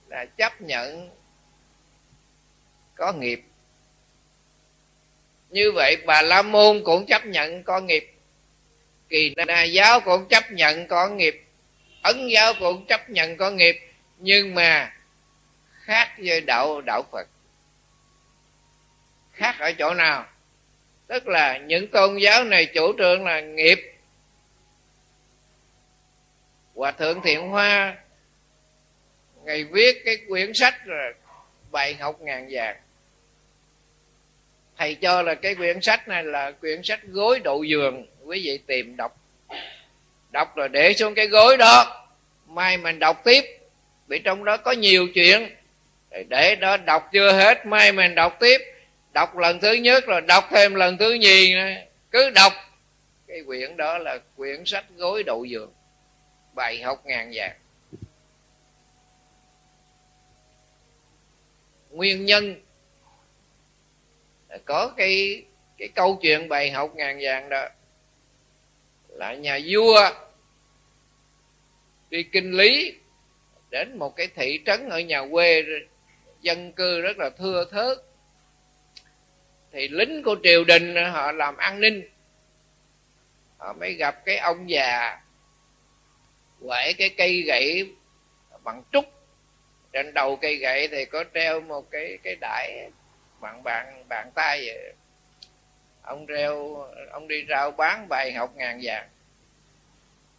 là 0.07 0.25
chấp 0.25 0.61
nhận 0.61 1.09
có 2.95 3.13
nghiệp. 3.13 3.41
Như 5.49 5.71
vậy, 5.71 5.97
bà 6.05 6.21
la 6.21 6.41
môn 6.41 6.81
cũng 6.85 7.05
chấp 7.05 7.25
nhận 7.25 7.63
có 7.63 7.79
nghiệp, 7.79 8.13
kỳ 9.09 9.33
na 9.47 9.63
giáo 9.63 9.99
cũng 9.99 10.27
chấp 10.29 10.51
nhận 10.51 10.87
có 10.87 11.09
nghiệp, 11.09 11.43
ấn 12.01 12.27
giáo 12.27 12.53
cũng 12.59 12.85
chấp 12.85 13.09
nhận 13.09 13.37
có 13.37 13.51
nghiệp, 13.51 13.79
nhưng 14.17 14.55
mà 14.55 14.95
khác 15.71 16.09
với 16.17 16.41
đạo 16.41 16.81
đạo 16.81 17.03
phật 17.11 17.27
khác 19.39 19.55
ở 19.59 19.71
chỗ 19.71 19.93
nào. 19.93 20.25
Tức 21.07 21.27
là 21.27 21.57
những 21.57 21.87
tôn 21.87 22.17
giáo 22.17 22.43
này 22.43 22.65
chủ 22.65 22.93
trương 22.97 23.25
là 23.25 23.41
nghiệp. 23.41 23.93
Hòa 26.75 26.91
thượng 26.91 27.21
thiện 27.21 27.47
hoa, 27.47 27.95
ngày 29.43 29.63
viết 29.63 30.01
cái 30.05 30.17
quyển 30.29 30.51
sách 30.53 30.87
là 30.87 31.11
bài 31.71 31.93
học 31.93 32.21
ngàn 32.21 32.47
vàng. 32.51 32.77
Thầy 34.77 34.95
cho 34.95 35.21
là 35.21 35.35
cái 35.35 35.55
quyển 35.55 35.81
sách 35.81 36.07
này 36.07 36.23
là 36.23 36.51
quyển 36.51 36.83
sách 36.83 36.99
gối 37.03 37.39
đậu 37.39 37.63
giường, 37.63 38.07
quý 38.23 38.41
vị 38.45 38.59
tìm 38.67 38.97
đọc. 38.97 39.17
Đọc 40.31 40.55
rồi 40.55 40.69
để 40.69 40.93
xuống 40.93 41.15
cái 41.15 41.27
gối 41.27 41.57
đó, 41.57 42.05
mai 42.47 42.77
mình 42.77 42.99
đọc 42.99 43.21
tiếp. 43.23 43.43
Vì 44.07 44.19
trong 44.19 44.45
đó 44.45 44.57
có 44.57 44.71
nhiều 44.71 45.07
chuyện. 45.13 45.55
Để 46.27 46.55
đó 46.55 46.77
đọc 46.77 47.09
chưa 47.13 47.31
hết, 47.31 47.65
mai 47.65 47.91
mình 47.91 48.15
đọc 48.15 48.37
tiếp 48.39 48.57
đọc 49.13 49.37
lần 49.37 49.59
thứ 49.59 49.73
nhất 49.73 50.05
rồi 50.07 50.21
đọc 50.21 50.43
thêm 50.49 50.75
lần 50.75 50.97
thứ 50.97 51.13
nhì 51.13 51.55
cứ 52.11 52.29
đọc. 52.29 52.53
Cái 53.27 53.43
quyển 53.47 53.77
đó 53.77 53.97
là 53.97 54.19
quyển 54.37 54.65
sách 54.65 54.85
gối 54.97 55.23
đậu 55.23 55.45
giường. 55.45 55.73
Bài 56.53 56.81
học 56.81 57.05
ngàn 57.05 57.31
vàng. 57.33 57.55
Nguyên 61.89 62.25
nhân 62.25 62.61
có 64.65 64.93
cái 64.97 65.43
cái 65.77 65.87
câu 65.87 66.19
chuyện 66.21 66.49
bài 66.49 66.71
học 66.71 66.95
ngàn 66.95 67.19
vàng 67.21 67.49
đó 67.49 67.65
là 69.07 69.33
nhà 69.33 69.59
vua 69.69 70.09
đi 72.09 72.23
kinh 72.23 72.51
lý 72.51 72.93
đến 73.69 73.97
một 73.97 74.15
cái 74.15 74.27
thị 74.35 74.59
trấn 74.65 74.89
ở 74.89 74.99
nhà 74.99 75.27
quê 75.31 75.63
dân 76.41 76.71
cư 76.71 77.01
rất 77.01 77.17
là 77.17 77.29
thưa 77.29 77.65
thớt 77.71 77.97
thì 79.71 79.87
lính 79.87 80.23
của 80.23 80.35
triều 80.43 80.63
đình, 80.63 80.95
họ 80.95 81.31
làm 81.31 81.57
an 81.57 81.79
ninh. 81.79 82.09
Họ 83.57 83.73
mới 83.73 83.93
gặp 83.93 84.25
cái 84.25 84.37
ông 84.37 84.69
già 84.69 85.19
quẩy 86.61 86.93
cái 86.93 87.09
cây 87.09 87.41
gậy 87.41 87.93
bằng 88.63 88.83
trúc. 88.91 89.05
Trên 89.93 90.13
đầu 90.13 90.35
cây 90.35 90.55
gậy 90.55 90.87
thì 90.87 91.05
có 91.05 91.23
treo 91.33 91.61
một 91.61 91.91
cái 91.91 92.17
cái 92.23 92.35
đải 92.35 92.89
bằng 93.39 93.63
bàn 93.63 94.03
bàn 94.09 94.31
tay 94.35 94.63
vậy. 94.65 94.93
Ông 96.01 96.25
treo, 96.27 96.85
ông 97.11 97.27
đi 97.27 97.45
rao 97.49 97.71
bán 97.71 98.07
bài 98.09 98.33
học 98.33 98.55
ngàn 98.55 98.79
vàng. 98.83 99.09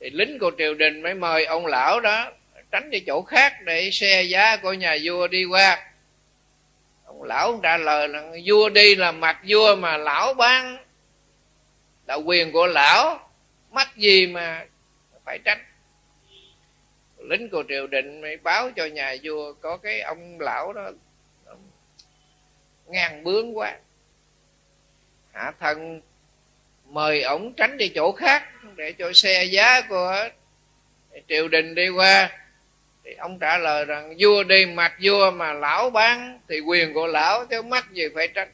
Thì 0.01 0.11
lính 0.11 0.39
của 0.39 0.51
triều 0.59 0.75
đình 0.75 1.03
mới 1.03 1.15
mời 1.15 1.45
ông 1.45 1.67
lão 1.67 2.01
đó 2.01 2.33
tránh 2.71 2.91
đi 2.91 3.01
chỗ 3.01 3.23
khác 3.23 3.53
để 3.65 3.91
xe 3.93 4.23
giá 4.23 4.57
của 4.57 4.73
nhà 4.73 4.97
vua 5.05 5.29
đi 5.29 5.45
qua 5.45 5.90
ông 7.11 7.23
lão 7.23 7.61
trả 7.63 7.77
lời 7.77 8.09
là, 8.09 8.31
vua 8.47 8.69
đi 8.69 8.95
là 8.95 9.13
mặt 9.13 9.39
vua 9.49 9.77
mà 9.77 9.97
lão 9.97 10.35
ban. 10.35 10.77
Là 12.07 12.15
quyền 12.15 12.53
của 12.53 12.67
lão 12.67 13.31
mắc 13.71 13.97
gì 13.97 14.27
mà 14.27 14.67
phải 15.25 15.39
tránh? 15.45 15.65
Lính 17.19 17.49
của 17.51 17.65
triều 17.69 17.87
đình 17.87 18.21
mới 18.21 18.37
báo 18.37 18.71
cho 18.77 18.87
nhà 18.87 19.17
vua 19.23 19.53
có 19.53 19.77
cái 19.77 20.01
ông 20.01 20.41
lão 20.41 20.73
đó 20.73 20.91
ngang 22.87 23.25
bướng 23.25 23.59
quá. 23.59 23.79
Hạ 25.33 25.53
thần 25.61 26.01
mời 26.85 27.23
ổng 27.23 27.55
tránh 27.57 27.77
đi 27.77 27.89
chỗ 27.95 28.13
khác 28.13 28.49
để 28.77 28.93
cho 28.93 29.11
xe 29.15 29.45
giá 29.45 29.81
của 29.89 30.29
triều 31.29 31.49
đình 31.49 31.75
đi 31.75 31.89
qua 31.89 32.31
thì 33.11 33.17
ông 33.17 33.39
trả 33.39 33.59
lời 33.59 33.85
rằng, 33.85 34.15
vua 34.19 34.43
đi 34.43 34.67
mặt 34.67 34.93
vua 35.03 35.31
mà 35.31 35.53
lão 35.53 35.91
bán 35.91 36.41
thì 36.49 36.61
quyền 36.61 36.95
của 36.95 37.07
lão 37.07 37.47
chứ 37.47 37.63
mắc 37.63 37.93
gì 37.93 38.05
phải 38.15 38.29
trách. 38.29 38.49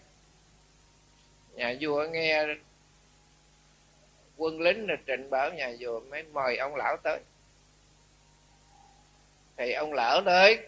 Nhà 1.55 1.75
vua 1.81 2.07
nghe 2.07 2.47
quân 4.37 4.61
lính 4.61 4.89
là 4.89 4.97
trình 5.07 5.31
báo, 5.31 5.53
nhà 5.53 5.73
vua 5.81 6.01
mới 6.01 6.23
mời 6.23 6.57
ông 6.57 6.77
lão 6.77 6.97
tới. 6.97 7.19
Thì 9.57 9.73
ông 9.73 9.93
lão 9.93 10.21
tới 10.23 10.59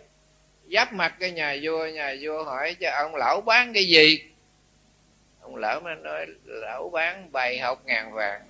giáp 0.73 0.93
mặt 0.93 1.15
cái 1.21 1.31
nhà 1.31 1.57
vua 1.63 1.87
nhà 1.87 2.15
vua 2.21 2.45
hỏi 2.45 2.77
cho 2.81 2.91
ông 2.91 3.15
lão 3.15 3.41
bán 3.41 3.73
cái 3.73 3.85
gì? 3.85 4.25
Ông 5.41 5.57
lão 5.57 5.81
mới 5.81 5.97
nói, 5.97 6.27
lão 6.45 6.91
bán 6.93 7.33
bài 7.33 7.59
học 7.59 7.83
ngàn 7.85 8.13
vàng 8.13 8.43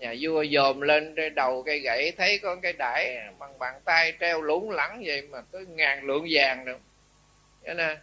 nhà 0.00 0.14
vua 0.20 0.44
dòm 0.44 0.80
lên 0.80 1.14
trên 1.16 1.34
đầu 1.34 1.62
cây 1.62 1.80
gậy 1.80 2.12
thấy 2.18 2.38
có 2.38 2.56
cái 2.56 2.72
đải 2.72 3.18
bằng 3.38 3.58
bàn 3.58 3.74
tay 3.84 4.12
treo 4.20 4.42
lủng 4.42 4.70
lẳng 4.70 5.02
vậy 5.06 5.22
mà 5.22 5.38
tới 5.52 5.66
ngàn 5.66 6.04
lượng 6.04 6.26
vàng 6.30 6.64
được 6.64 6.78
cho 7.66 7.74
nên 7.74 7.98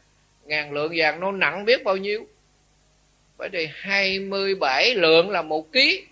ngàn 0.46 0.74
lượng 0.74 0.94
vàng 0.96 1.20
nó 1.20 1.32
nặng 1.32 1.66
biết 1.66 1.84
bao 1.84 1.98
nhiêu? 1.98 2.28
Bởi 3.38 3.50
vì 3.50 3.70
27 3.74 4.96
lượng 4.96 5.30
là 5.30 5.42
một 5.42 5.72
ký. 5.72 6.06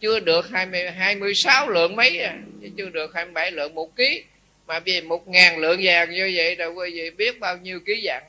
Chưa 0.00 0.20
được 0.20 0.48
20, 0.50 0.90
26 0.90 1.68
lượng 1.68 1.96
mấy 1.96 2.18
à? 2.18 2.38
Chứ 2.62 2.68
chưa 2.76 2.88
được 2.88 3.14
27 3.14 3.50
lượng 3.50 3.74
một 3.74 3.96
ký. 3.96 4.24
Mà 4.66 4.80
vì 4.80 5.00
một 5.00 5.28
ngàn 5.28 5.58
lượng 5.58 5.80
vàng 5.82 6.10
như 6.10 6.32
vậy 6.34 6.54
rồi 6.54 6.72
quý 6.72 6.90
vị 6.94 7.10
biết 7.10 7.40
bao 7.40 7.56
nhiêu 7.56 7.80
ký 7.86 8.00
vàng. 8.04 8.22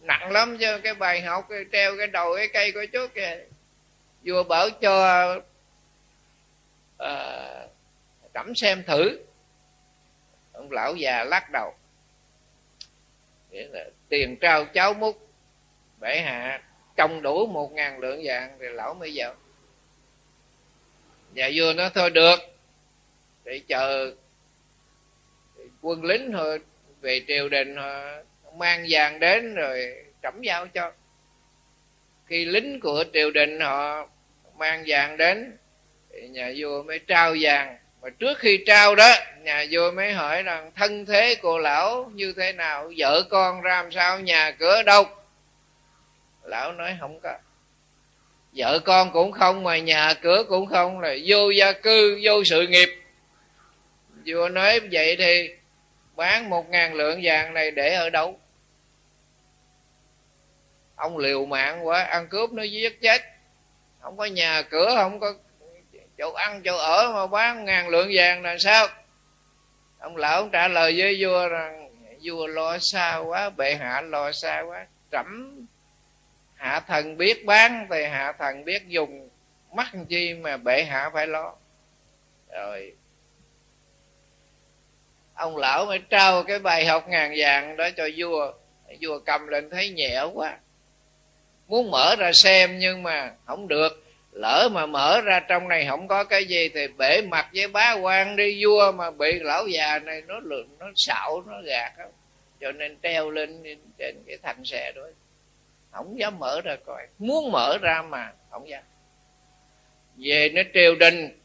Nặng 0.00 0.32
lắm 0.32 0.58
chứ 0.58 0.78
cái 0.82 0.94
bài 0.94 1.20
học 1.20 1.46
cái 1.48 1.64
treo 1.72 1.96
cái 1.98 2.06
đầu 2.06 2.34
cái 2.36 2.48
cây 2.48 2.72
của 2.72 2.84
chú 2.92 3.06
kìa. 3.14 3.38
Vua 4.24 4.42
bảo 4.42 4.70
cho 4.70 5.40
Ờ, 6.96 7.08
à, 7.08 7.66
cẩm 8.34 8.54
xem 8.54 8.82
thử. 8.86 9.18
Ông 10.52 10.72
lão 10.72 10.94
già 10.94 11.24
lắc 11.24 11.50
đầu. 11.52 11.74
Nghĩa 13.50 13.68
là 13.68 13.84
tiền 14.08 14.36
trao 14.40 14.64
cháu 14.64 14.94
múc 14.94 15.28
bể 16.00 16.20
hạ 16.20 16.62
trồng 16.96 17.22
đủ 17.22 17.46
một 17.46 17.72
ngàn 17.72 17.98
lượng 17.98 18.20
vàng 18.24 18.56
thì 18.60 18.66
lão 18.68 18.94
mới 18.94 19.12
vào. 19.14 19.34
Nhà 21.32 21.50
vua 21.54 21.72
nó 21.76 21.88
thôi 21.88 22.10
được 22.10 22.40
để 23.44 23.60
chờ 23.68 24.14
quân 25.80 26.04
lính 26.04 26.32
thôi 26.32 26.60
về 27.00 27.24
triều 27.28 27.48
đình 27.48 27.76
mang 28.56 28.86
vàng 28.88 29.20
đến 29.20 29.54
rồi 29.54 30.04
trẫm 30.22 30.42
giao 30.42 30.66
cho. 30.68 30.92
Khi 32.26 32.44
lính 32.44 32.80
của 32.80 33.04
triều 33.12 33.30
đình 33.30 33.60
họ 33.60 34.08
mang 34.56 34.84
vàng 34.86 35.16
đến 35.16 35.56
thì 36.20 36.28
nhà 36.28 36.52
vua 36.56 36.82
mới 36.82 36.98
trao 36.98 37.34
vàng. 37.40 37.78
Mà 38.02 38.08
trước 38.18 38.38
khi 38.38 38.64
trao 38.66 38.94
đó, 38.94 39.14
nhà 39.42 39.66
vua 39.70 39.90
mới 39.92 40.12
hỏi 40.12 40.42
rằng, 40.42 40.70
thân 40.74 41.06
thế 41.06 41.36
cô 41.42 41.58
lão 41.58 42.10
như 42.14 42.34
thế 42.36 42.52
nào? 42.52 42.92
Vợ 42.96 43.22
con 43.30 43.60
ra 43.60 43.82
làm 43.82 43.92
sao? 43.92 44.20
Nhà 44.20 44.50
cửa 44.50 44.82
đâu? 44.82 45.04
Lão 46.44 46.72
nói, 46.72 46.96
không 47.00 47.20
có. 47.20 47.38
Vợ 48.52 48.78
con 48.78 49.12
cũng 49.12 49.32
không, 49.32 49.62
mà 49.62 49.78
nhà 49.78 50.14
cửa 50.22 50.44
cũng 50.48 50.66
không. 50.66 51.00
Là 51.00 51.14
vô 51.26 51.50
gia 51.50 51.72
cư, 51.72 52.20
vô 52.22 52.44
sự 52.44 52.66
nghiệp. 52.66 52.88
Vua 54.26 54.48
nói, 54.48 54.80
vậy 54.92 55.16
thì 55.18 55.50
bán 56.16 56.50
một 56.50 56.70
ngàn 56.70 56.94
lượng 56.94 57.20
vàng 57.22 57.54
này 57.54 57.70
để 57.70 57.94
ở 57.94 58.10
đâu? 58.10 58.38
Ông 60.96 61.18
liều 61.18 61.46
mạng 61.46 61.86
quá, 61.86 62.02
ăn 62.02 62.28
cướp 62.28 62.52
nó 62.52 62.62
giết 62.62 63.00
chết. 63.00 63.22
Không 64.00 64.16
có 64.16 64.24
nhà 64.24 64.62
cửa, 64.62 64.92
không 64.96 65.20
có 65.20 65.34
chỗ 66.18 66.32
ăn, 66.32 66.62
chỗ 66.64 66.76
ở 66.76 67.12
mà 67.14 67.26
bán 67.26 67.64
ngàn 67.64 67.88
lượng 67.88 68.10
vàng 68.14 68.42
là 68.42 68.56
sao? 68.58 68.86
Ông 69.98 70.16
lão 70.16 70.40
ông 70.40 70.50
trả 70.50 70.68
lời 70.68 70.94
với 70.98 71.16
vua 71.20 71.48
rằng, 71.48 71.90
vua 72.22 72.46
lo 72.46 72.78
xa 72.78 73.16
quá, 73.16 73.50
bệ 73.50 73.74
hạ 73.74 74.00
lo 74.00 74.32
xa 74.32 74.60
quá. 74.60 74.86
Trẫm 75.12 75.66
hạ 76.54 76.80
thần 76.80 77.16
biết 77.16 77.44
bán, 77.46 77.86
thì 77.90 78.04
hạ 78.04 78.32
thần 78.38 78.64
biết 78.64 78.86
dùng. 78.86 79.28
Mắc 79.72 79.88
chi 80.08 80.34
mà 80.34 80.56
bệ 80.56 80.84
hạ 80.84 81.10
phải 81.12 81.26
lo? 81.26 81.54
Rồi, 82.52 82.92
ông 85.34 85.56
lão 85.56 85.86
mới 85.86 85.98
trao 85.98 86.42
cái 86.42 86.58
bài 86.58 86.86
học 86.86 87.08
ngàn 87.08 87.34
vàng 87.36 87.76
đó 87.76 87.88
cho 87.96 88.08
vua. 88.16 88.52
Vua 89.00 89.18
cầm 89.18 89.46
lên 89.46 89.70
thấy 89.70 89.90
nhẹ 89.90 90.22
quá. 90.34 90.58
Muốn 91.66 91.90
mở 91.90 92.16
ra 92.18 92.32
xem 92.32 92.78
nhưng 92.78 93.02
mà 93.02 93.34
không 93.46 93.68
được 93.68 94.05
lỡ 94.36 94.68
mà 94.72 94.86
mở 94.86 95.20
ra 95.20 95.40
trong 95.40 95.68
này 95.68 95.86
không 95.88 96.08
có 96.08 96.24
cái 96.24 96.44
gì 96.44 96.68
thì 96.68 96.88
bể 96.98 97.22
mặt 97.22 97.48
với 97.54 97.68
bá 97.68 97.92
quan 97.92 98.36
đi 98.36 98.64
vua 98.64 98.92
mà 98.92 99.10
bị 99.10 99.38
lão 99.38 99.66
già 99.66 99.98
này 99.98 100.22
nó 100.26 100.40
lượn 100.40 100.68
nó 100.78 100.86
xạo 100.96 101.42
nó 101.46 101.62
gạt 101.64 101.92
đó. 101.98 102.04
cho 102.60 102.72
nên 102.72 102.96
treo 103.02 103.30
lên 103.30 103.62
trên 103.98 104.22
cái 104.26 104.36
thành 104.42 104.64
xe 104.64 104.92
đó. 104.96 105.02
Không 105.90 106.18
dám 106.18 106.38
mở 106.38 106.60
ra 106.64 106.76
coi. 106.86 107.06
Muốn 107.18 107.52
mở 107.52 107.78
ra 107.78 108.02
mà 108.02 108.32
không 108.50 108.68
dám. 108.68 108.82
Về 110.16 110.48
nó 110.54 110.62
triều 110.74 110.94
đình 110.94 111.40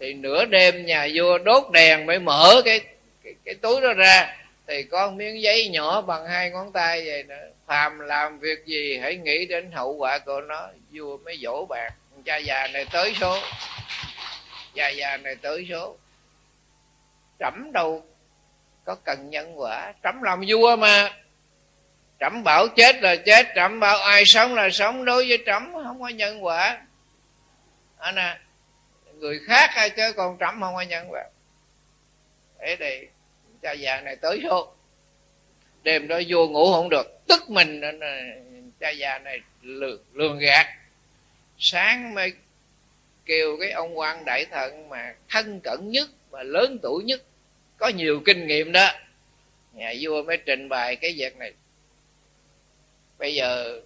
thì 0.00 0.14
nửa 0.14 0.44
đêm 0.44 0.86
nhà 0.86 1.08
vua 1.14 1.38
đốt 1.38 1.62
đèn 1.72 2.06
mới 2.06 2.18
mở 2.18 2.62
cái 2.64 2.80
cái, 3.24 3.34
cái 3.44 3.54
túi 3.54 3.80
đó 3.80 3.92
ra. 3.92 4.36
Thì 4.66 4.82
có 4.82 5.10
miếng 5.10 5.42
giấy 5.42 5.68
nhỏ 5.68 6.00
bằng 6.00 6.26
hai 6.26 6.50
ngón 6.50 6.72
tay 6.72 7.06
vậy 7.06 7.22
nữa 7.22 7.48
phàm 7.66 7.98
làm 7.98 8.38
việc 8.38 8.66
gì 8.66 8.98
hãy 8.98 9.16
nghĩ 9.16 9.46
đến 9.46 9.70
hậu 9.72 9.92
quả 9.92 10.18
của 10.18 10.40
nó. 10.40 10.68
Vua 10.92 11.16
mới 11.16 11.38
dỗ 11.42 11.66
bạn 11.66 11.92
cha 12.28 12.36
già 12.36 12.68
này 12.72 12.86
tới 12.92 13.14
số. 13.20 13.38
Cha 14.74 14.88
già 14.88 15.16
này 15.16 15.36
tới 15.36 15.66
số. 15.70 15.96
Trẫm 17.38 17.72
đâu 17.72 18.04
có 18.84 18.94
cần 19.04 19.30
nhân 19.30 19.60
quả. 19.60 19.92
Trẫm 20.02 20.22
làm 20.22 20.42
vua 20.48 20.76
mà. 20.76 21.10
Trẫm 22.20 22.44
bảo 22.44 22.68
chết 22.76 23.02
là 23.02 23.16
chết. 23.16 23.46
Trẫm 23.56 23.80
bảo 23.80 23.98
ai 23.98 24.22
sống 24.26 24.54
là 24.54 24.70
sống. 24.70 25.04
Đối 25.04 25.28
với 25.28 25.42
trẫm 25.46 25.72
không 25.72 26.00
có 26.00 26.08
nhân 26.08 26.44
quả. 26.44 26.82
Anh 27.98 28.14
à 28.14 28.40
người 29.14 29.40
khác 29.46 29.70
hay 29.72 29.90
chứ 29.90 30.12
còn 30.16 30.36
trẫm 30.40 30.60
không 30.60 30.74
có 30.74 30.82
nhân 30.82 31.06
quả. 31.10 31.24
Thế 32.60 32.76
thì 32.80 33.06
cha 33.62 33.72
già 33.72 34.00
này 34.00 34.16
tới 34.16 34.40
số. 34.44 34.74
Đêm 35.82 36.08
đó 36.08 36.20
vua 36.28 36.48
ngủ 36.48 36.72
không 36.72 36.88
được. 36.88 37.26
Tức 37.28 37.50
mình 37.50 37.80
cha 38.80 38.90
già 38.90 39.18
này 39.18 39.40
lường, 39.62 40.02
lường 40.12 40.38
gạt 40.38 40.66
sáng 41.58 42.14
mới 42.14 42.32
kêu 43.24 43.56
cái 43.60 43.70
ông 43.70 43.98
quan 43.98 44.24
đại 44.24 44.44
thần 44.50 44.88
mà 44.88 45.14
thân 45.28 45.60
cận 45.60 45.90
nhất 45.90 46.08
và 46.30 46.42
lớn 46.42 46.78
tuổi 46.82 47.04
nhất, 47.04 47.22
có 47.76 47.88
nhiều 47.88 48.22
kinh 48.24 48.46
nghiệm 48.46 48.72
đó. 48.72 48.88
Nhà 49.72 49.92
vua 50.00 50.22
mới 50.22 50.36
trình 50.36 50.68
bày 50.68 50.96
cái 50.96 51.14
việc 51.16 51.36
này. 51.36 51.52
Bây 53.18 53.34
giờ 53.34 53.80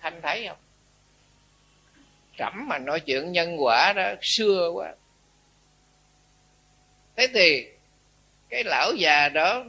thanh 0.00 0.22
thấy 0.22 0.48
không? 0.48 0.58
Trẫm 2.38 2.68
mà 2.68 2.78
nói 2.78 3.00
chuyện 3.00 3.32
nhân 3.32 3.56
quả 3.58 3.92
đó, 3.96 4.14
xưa 4.22 4.70
quá. 4.74 4.94
Thế 7.16 7.26
thì 7.34 7.66
cái 8.48 8.64
lão 8.64 8.92
già 8.94 9.28
đó 9.28 9.64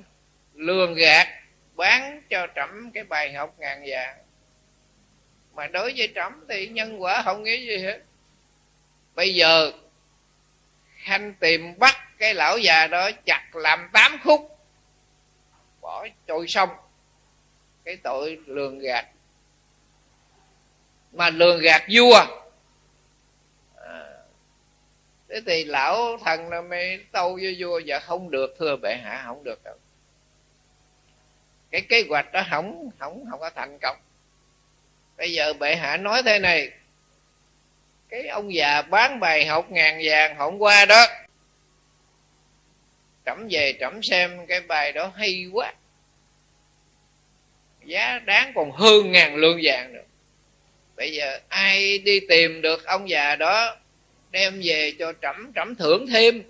lường 0.53 0.95
gạt, 0.95 1.27
bán 1.75 2.21
cho 2.29 2.47
trẫm 2.55 2.91
cái 2.91 3.03
bài 3.03 3.33
học 3.33 3.55
ngàn 3.59 3.83
vàng 3.87 4.17
mà 5.59 5.67
đối 5.67 5.93
với 5.97 6.11
trẫm 6.15 6.45
thì 6.49 6.67
nhân 6.67 7.01
quả 7.01 7.21
không 7.21 7.43
nghĩ 7.43 7.67
gì 7.67 7.77
hết. 7.77 7.99
Bây 9.15 9.35
giờ 9.35 9.71
khanh 10.95 11.33
tìm 11.33 11.79
bắt 11.79 11.95
cái 12.17 12.33
lão 12.33 12.57
già 12.57 12.87
đó 12.87 13.09
chặt 13.25 13.49
làm 13.53 13.89
tám 13.93 14.17
khúc 14.23 14.59
bỏ 15.81 16.07
trôi 16.27 16.47
sông. 16.47 16.69
Cái 17.83 17.97
tội 17.97 18.39
lường 18.45 18.79
gạt. 18.79 19.05
Mà 21.11 21.29
lường 21.29 21.61
gạt 21.61 21.83
vua. 21.93 22.25
À, 23.75 24.05
thế 25.29 25.41
thì 25.45 25.63
lão 25.63 26.17
thần 26.25 26.49
là 26.49 26.61
mới 26.61 27.05
tâu 27.11 27.35
với 27.41 27.55
vua 27.59 27.81
và 27.85 27.99
không 27.99 28.31
được 28.31 28.55
thưa 28.59 28.75
bệ 28.75 28.95
hạ 29.03 29.23
không 29.25 29.43
được 29.43 29.63
đâu. 29.63 29.75
Cái 31.71 31.81
kế 31.81 32.03
hoạch 32.09 32.31
đó 32.31 32.43
không 32.49 32.89
không 32.99 33.25
không 33.31 33.39
có 33.39 33.49
thành 33.49 33.79
công 33.81 33.97
bây 35.19 35.33
giờ 35.33 35.53
bệ 35.53 35.75
hạ 35.75 35.97
nói 35.97 36.21
thế 36.25 36.39
này. 36.39 36.69
Cái 38.09 38.27
ông 38.27 38.53
già 38.53 38.81
bán 38.81 39.19
bài 39.19 39.45
học 39.45 39.71
ngàn 39.71 40.01
vàng 40.03 40.35
hôm 40.35 40.57
qua 40.57 40.85
đó, 40.85 41.05
trẫm 43.25 43.47
về 43.51 43.73
trẫm 43.79 44.03
xem 44.03 44.47
cái 44.47 44.59
bài 44.61 44.91
đó 44.91 45.11
hay 45.15 45.45
quá. 45.53 45.73
Giá 47.85 48.19
đáng 48.25 48.51
còn 48.55 48.71
hơn 48.71 49.11
ngàn 49.11 49.35
lương 49.35 49.59
vàng 49.63 49.93
nữa. 49.93 50.03
Bây 50.95 51.11
giờ 51.11 51.39
ai 51.47 51.97
đi 51.97 52.19
tìm 52.19 52.61
được 52.61 52.85
ông 52.85 53.09
già 53.09 53.35
đó, 53.35 53.77
đem 54.31 54.61
về 54.63 54.93
cho 54.99 55.13
trẫm 55.21 55.51
trẫm 55.55 55.75
thưởng 55.75 56.07
thêm. 56.07 56.43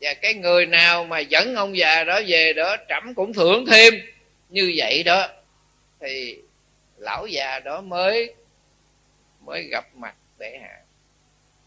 Và 0.00 0.14
cái 0.14 0.34
người 0.34 0.66
nào 0.66 1.04
mà 1.04 1.18
dẫn 1.18 1.54
ông 1.54 1.76
già 1.76 2.04
đó 2.04 2.20
về 2.26 2.52
đó, 2.52 2.76
trẫm 2.88 3.14
cũng 3.14 3.32
thưởng 3.32 3.66
thêm. 3.70 3.94
Như 4.48 4.72
vậy 4.76 5.02
đó, 5.02 5.28
thì 6.00 6.38
lão 7.04 7.26
già 7.26 7.60
đó 7.64 7.80
mới 7.80 8.34
mới 9.40 9.68
gặp 9.70 9.84
mặt 9.94 10.14
bệ 10.38 10.58
hạ. 10.62 10.78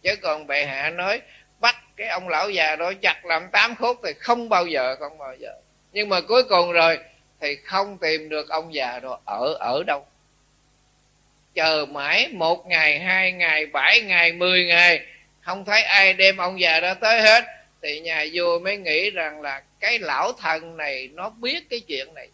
Chứ 0.02 0.16
còn 0.22 0.48
bệ 0.48 0.66
hạ 0.66 0.90
nói, 0.90 1.22
bắt 1.60 1.76
cái 1.96 2.08
ông 2.08 2.30
lão 2.30 2.50
già 2.50 2.76
đó 2.76 2.94
chặt 3.02 3.26
làm 3.26 3.50
tám 3.52 3.76
khúc 3.76 3.98
thì 4.04 4.14
không 4.14 4.50
bao 4.50 4.66
giờ, 4.66 4.96
không 5.00 5.18
bao 5.18 5.36
giờ. 5.36 5.52
Nhưng 5.92 6.10
mà 6.10 6.22
cuối 6.22 6.44
cùng 6.44 6.72
rồi 6.72 7.00
thì 7.42 7.56
không 7.56 7.98
tìm 7.98 8.30
được 8.30 8.50
ông 8.50 8.74
già 8.74 9.00
đó 9.00 9.20
ở 9.26 9.54
ở 9.54 9.84
đâu. 9.88 10.06
Chờ 11.54 11.86
mãi 11.90 12.30
một 12.34 12.68
ngày, 12.68 13.00
hai 13.00 13.32
ngày, 13.32 13.66
bảy 13.66 14.02
ngày, 14.02 14.34
mười 14.34 14.66
ngày, 14.66 15.06
không 15.42 15.66
thấy 15.66 15.82
ai 15.82 16.14
đem 16.14 16.38
ông 16.38 16.60
già 16.60 16.80
đó 16.80 16.94
tới 16.94 17.22
hết, 17.22 17.44
thì 17.82 18.00
nhà 18.00 18.26
vua 18.34 18.60
mới 18.60 18.78
nghĩ 18.78 19.12
rằng 19.12 19.42
là 19.42 19.64
cái 19.80 20.00
lão 20.00 20.32
thần 20.34 20.78
này 20.78 21.10
nó 21.14 21.30
biết 21.30 21.70
cái 21.70 21.80
chuyện 21.80 22.14
này 22.14 22.28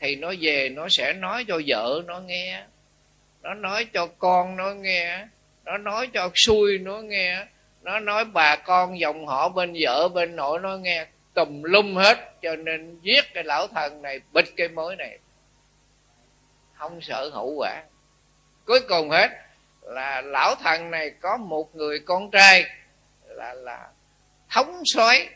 thì 0.00 0.16
nó 0.16 0.32
về, 0.40 0.68
nó 0.68 0.88
sẽ 0.88 1.12
nói 1.12 1.44
cho 1.48 1.60
vợ 1.66 2.02
nó 2.06 2.20
nghe. 2.20 2.62
Nó 3.42 3.54
nói 3.54 3.84
cho 3.84 4.06
con 4.06 4.56
nó 4.56 4.70
nghe. 4.70 5.26
Nó 5.64 5.78
nói 5.78 6.08
cho 6.12 6.30
xui 6.34 6.78
nó 6.78 7.00
nghe. 7.00 7.46
Nó 7.82 8.00
nói 8.00 8.24
bà 8.24 8.56
con 8.56 9.00
dòng 9.00 9.26
họ 9.26 9.48
bên 9.48 9.74
vợ, 9.80 10.08
bên 10.08 10.36
nội 10.36 10.60
nó 10.60 10.76
nghe. 10.76 11.06
Tùm 11.34 11.62
lum 11.62 11.94
hết. 11.94 12.18
Cho 12.42 12.56
nên 12.56 13.00
giết 13.02 13.24
cái 13.34 13.44
lão 13.44 13.66
thần 13.66 14.02
này, 14.02 14.20
bịt 14.32 14.44
cái 14.56 14.68
mối 14.68 14.96
này. 14.96 15.18
Không 16.74 17.00
sợ 17.00 17.30
hậu 17.32 17.54
quả. 17.58 17.82
Cuối 18.64 18.80
cùng 18.88 19.10
hết, 19.10 19.30
là 19.82 20.20
lão 20.20 20.54
thần 20.54 20.90
này 20.90 21.10
có 21.10 21.36
một 21.36 21.76
người 21.76 21.98
con 21.98 22.30
trai 22.30 22.64
là 23.26 23.54
là 23.54 23.88
thống 24.50 24.82
soái 24.84 25.28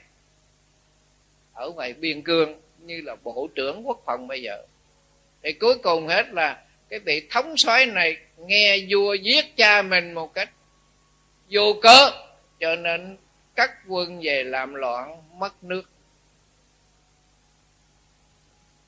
ở 1.53 1.71
ngoài 1.71 1.93
biên 1.93 2.23
cương 2.23 2.61
như 2.87 3.01
là 3.05 3.17
bộ 3.23 3.49
trưởng 3.55 3.89
quốc 3.89 4.03
phòng 4.07 4.27
bây 4.29 4.43
giờ. 4.43 4.63
Thì 5.43 5.53
cuối 5.53 5.79
cùng 5.83 6.09
hết 6.09 6.33
là 6.33 6.63
cái 6.89 6.99
vị 6.99 7.27
thống 7.31 7.55
soái 7.57 7.87
này 7.87 8.17
nghe 8.37 8.79
vua 8.89 9.15
giết 9.15 9.57
cha 9.57 9.83
mình 9.83 10.13
một 10.13 10.35
cách 10.35 10.51
vô 11.51 11.75
cớ 11.83 12.11
cho 12.61 12.77
nên 12.77 13.17
cắt 13.55 13.71
quân 13.89 14.21
về 14.23 14.45
làm 14.45 14.75
loạn 14.75 15.23
mất 15.39 15.65
nước. 15.65 15.83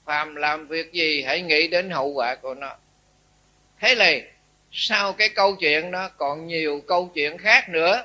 Phàm 0.05 0.34
làm 0.34 0.68
việc 0.68 0.93
gì 0.93 1.22
hãy 1.22 1.43
nghĩ 1.43 1.68
đến 1.68 1.90
hậu 1.90 2.09
quả 2.09 2.34
của 2.34 2.55
nó. 2.55 2.76
Thế 3.80 3.95
này 3.95 4.32
sau 4.72 5.12
cái 5.12 5.28
câu 5.28 5.57
chuyện 5.57 5.90
đó 5.90 6.09
còn 6.16 6.47
nhiều 6.47 6.82
câu 6.86 7.11
chuyện 7.14 7.38
khác 7.38 7.68
nữa. 7.68 8.05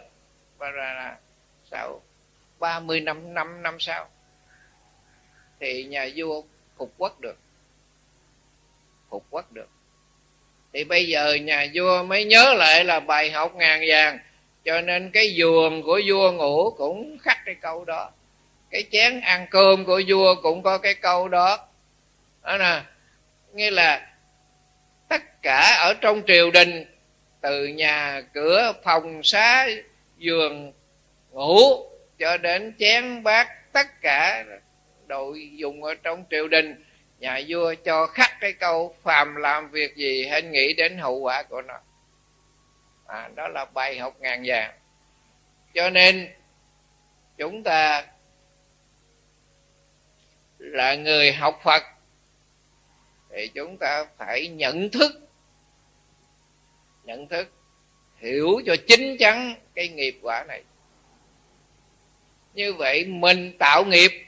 Và 0.58 0.72
là, 0.72 0.94
là 0.94 1.18
sau 1.72 2.02
30 2.60 3.00
năm 3.00 3.34
năm 3.34 3.64
năm 3.64 3.76
sau 3.80 4.10
thì 5.60 5.84
nhà 5.84 6.10
vua 6.16 6.42
phục 6.78 6.94
quốc 6.98 7.22
được. 7.22 7.38
Phục 9.10 9.26
quốc 9.30 9.52
được. 9.52 9.70
Thì 10.74 10.84
bây 10.84 11.08
giờ 11.08 11.34
nhà 11.34 11.68
vua 11.74 12.04
mới 12.04 12.26
nhớ 12.26 12.54
lại 12.54 12.84
là 12.84 13.00
bài 13.00 13.32
học 13.32 13.56
ngàn 13.56 13.82
vàng. 13.88 14.20
Cho 14.66 14.82
nên 14.82 15.12
cái 15.12 15.36
giường 15.36 15.84
của 15.84 16.02
vua 16.08 16.32
ngủ 16.32 16.72
cũng 16.78 17.18
khắc 17.22 17.38
cái 17.46 17.56
câu 17.62 17.86
đó. 17.86 18.12
Cái 18.72 18.84
chén 18.92 19.22
ăn 19.22 19.48
cơm 19.52 19.86
của 19.86 20.02
vua 20.08 20.36
cũng 20.42 20.64
có 20.64 20.78
cái 20.78 20.94
câu 20.94 21.28
đó. 21.28 21.68
Đó 22.44 22.58
nè. 22.58 22.82
Nghĩa 23.54 23.72
là 23.72 24.08
tất 25.10 25.42
cả 25.42 25.76
ở 25.80 25.94
trong 26.02 26.22
triều 26.28 26.52
đình, 26.52 26.86
từ 27.42 27.68
nhà 27.68 28.22
cửa 28.34 28.74
phòng 28.84 29.24
xá, 29.24 29.68
giường 30.18 30.74
ngủ, 31.32 31.60
cho 32.20 32.38
đến 32.38 32.74
chén 32.80 33.24
bát, 33.24 33.74
tất 33.74 34.02
cả 34.02 34.44
đội 35.08 35.52
dùng 35.56 35.84
ở 35.84 35.96
trong 35.96 36.24
triều 36.30 36.48
đình. 36.48 36.84
Nhà 37.20 37.42
vua 37.48 37.74
cho 37.86 38.08
khắc 38.08 38.32
cái 38.42 38.54
câu 38.54 38.96
phàm 39.04 39.36
làm 39.36 39.72
việc 39.72 39.96
gì 39.96 40.26
hãy 40.26 40.42
nghĩ 40.42 40.74
đến 40.74 40.98
hậu 40.98 41.16
quả 41.16 41.44
của 41.44 41.62
nó. 41.62 41.80
À, 43.08 43.30
đó 43.36 43.48
là 43.48 43.66
bài 43.66 44.00
học 44.00 44.16
ngàn 44.20 44.44
vàng. 44.46 44.80
Cho 45.74 45.90
nên 45.90 46.30
chúng 47.38 47.64
ta 47.64 48.06
là 50.58 50.96
người 50.96 51.34
học 51.34 51.60
phật 51.64 51.84
thì 53.30 53.48
chúng 53.48 53.78
ta 53.78 54.06
phải 54.18 54.48
nhận 54.48 54.90
thức 54.90 55.12
nhận 57.04 57.28
thức 57.28 57.52
hiểu 58.18 58.62
cho 58.66 58.76
chính 58.88 59.18
chắn 59.18 59.56
cái 59.76 59.88
nghiệp 59.88 60.20
quả 60.22 60.44
này. 60.48 60.64
Như 62.54 62.74
vậy 62.74 63.06
mình 63.06 63.58
tạo 63.58 63.86
nghiệp 63.86 64.27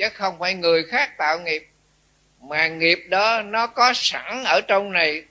chứ 0.00 0.08
không 0.14 0.38
phải 0.38 0.54
người 0.54 0.84
khác 0.84 1.18
tạo 1.18 1.40
nghiệp. 1.40 1.66
Mà 2.40 2.68
nghiệp 2.68 2.98
đó 3.08 3.42
nó 3.42 3.66
có 3.66 3.92
sẵn 3.94 4.44
ở 4.44 4.60
trong 4.60 4.92
này. 4.92 5.22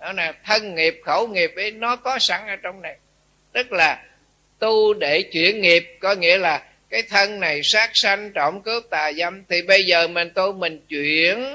Đó 0.00 0.12
là 0.12 0.32
thân 0.44 0.74
nghiệp, 0.74 1.00
khẩu 1.04 1.28
nghiệp 1.28 1.52
ấy, 1.56 1.70
nó 1.70 1.96
có 1.96 2.18
sẵn 2.18 2.46
ở 2.46 2.56
trong 2.56 2.82
này. 2.82 2.96
Tức 3.52 3.72
là 3.72 4.04
tu 4.58 4.94
để 4.94 5.22
chuyển 5.22 5.60
nghiệp, 5.60 5.96
có 6.00 6.14
nghĩa 6.14 6.38
là 6.38 6.62
cái 6.90 7.02
thân 7.02 7.40
này 7.40 7.60
sát 7.64 7.90
sanh, 7.94 8.32
trộm 8.32 8.62
cướp, 8.62 8.84
tà 8.90 9.12
dâm, 9.12 9.44
thì 9.48 9.62
bây 9.62 9.84
giờ 9.84 10.08
mình 10.08 10.30
tu 10.34 10.52
mình 10.52 10.80
chuyển, 10.88 11.54